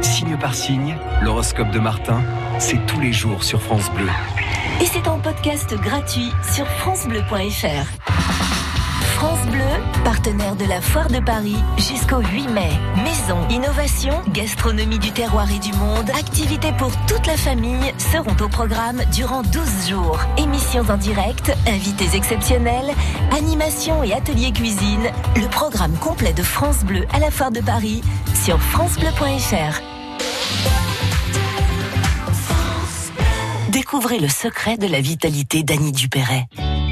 Signe 0.00 0.36
par 0.38 0.54
signe, 0.54 0.96
l'horoscope 1.22 1.72
de 1.72 1.80
Martin, 1.80 2.22
c'est 2.60 2.86
tous 2.86 3.00
les 3.00 3.12
jours 3.12 3.42
sur 3.42 3.60
France 3.60 3.90
Bleu. 3.90 4.06
Et 4.80 4.86
c'est 4.86 5.08
en 5.08 5.18
podcast 5.18 5.74
gratuit 5.74 6.30
sur 6.54 6.68
FranceBleu.fr. 6.68 8.37
France 9.18 9.44
Bleu, 9.48 10.04
partenaire 10.04 10.54
de 10.54 10.64
la 10.64 10.80
Foire 10.80 11.08
de 11.08 11.18
Paris 11.18 11.56
jusqu'au 11.76 12.20
8 12.20 12.50
mai. 12.50 12.70
Maison, 13.02 13.48
innovation, 13.50 14.12
gastronomie 14.28 15.00
du 15.00 15.10
terroir 15.10 15.50
et 15.50 15.58
du 15.58 15.72
monde, 15.72 16.08
activités 16.10 16.70
pour 16.78 16.92
toute 17.08 17.26
la 17.26 17.36
famille 17.36 17.92
seront 17.98 18.36
au 18.40 18.48
programme 18.48 19.02
durant 19.12 19.42
12 19.42 19.88
jours. 19.88 20.20
Émissions 20.36 20.84
en 20.88 20.96
direct, 20.96 21.52
invités 21.66 22.16
exceptionnels, 22.16 22.94
animation 23.36 24.04
et 24.04 24.12
ateliers 24.12 24.52
cuisine. 24.52 25.10
Le 25.34 25.48
programme 25.48 25.96
complet 25.98 26.32
de 26.32 26.44
France 26.44 26.84
Bleu 26.84 27.04
à 27.12 27.18
la 27.18 27.32
Foire 27.32 27.50
de 27.50 27.60
Paris 27.60 28.02
sur 28.44 28.62
FranceBleu.fr. 28.62 29.80
Découvrez 33.70 34.20
le 34.20 34.28
secret 34.28 34.76
de 34.76 34.86
la 34.86 35.00
vitalité 35.00 35.64
d'Annie 35.64 35.90
Dupéret. 35.90 36.46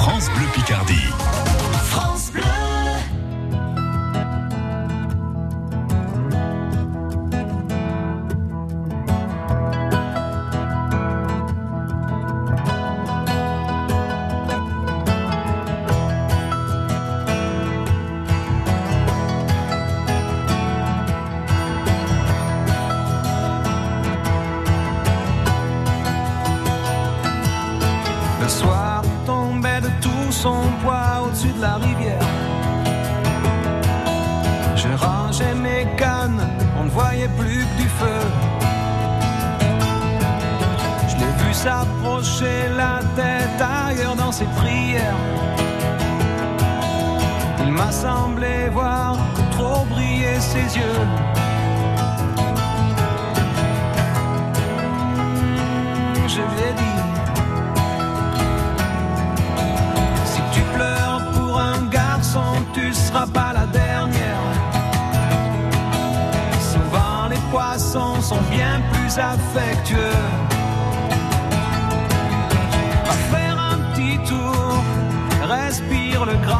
France 0.00 0.30
Bleu 0.30 0.46
Picardie. 0.54 1.29
plus 37.38 37.64
que 37.66 37.82
du 37.82 37.88
feu. 37.88 38.22
Je 41.08 41.16
l'ai 41.16 41.32
vu 41.44 41.52
s'approcher 41.52 42.68
la 42.76 43.00
tête 43.16 43.60
ailleurs 43.60 44.16
dans 44.16 44.32
ses 44.32 44.46
prières. 44.60 45.20
Il 47.64 47.72
m'a 47.72 47.92
semblé 47.92 48.68
voir 48.72 49.16
trop 49.52 49.84
briller 49.86 50.40
ses 50.40 50.66
yeux. 50.78 51.02
Je 56.26 56.42
lui 56.50 56.62
ai 56.68 56.74
dit. 56.82 57.00
Si 60.24 60.40
tu 60.52 60.62
pleures 60.76 61.22
pour 61.34 61.60
un 61.60 61.82
garçon, 61.86 62.52
tu 62.72 62.92
seras 62.92 63.26
pas 63.26 63.49
sont 68.30 68.42
bien 68.42 68.80
plus 68.92 69.18
affectueux. 69.18 70.16
Faire 73.32 73.58
un 73.72 73.78
petit 73.90 74.18
tour, 74.28 74.84
respire 75.48 76.24
le 76.24 76.36
gras. 76.46 76.59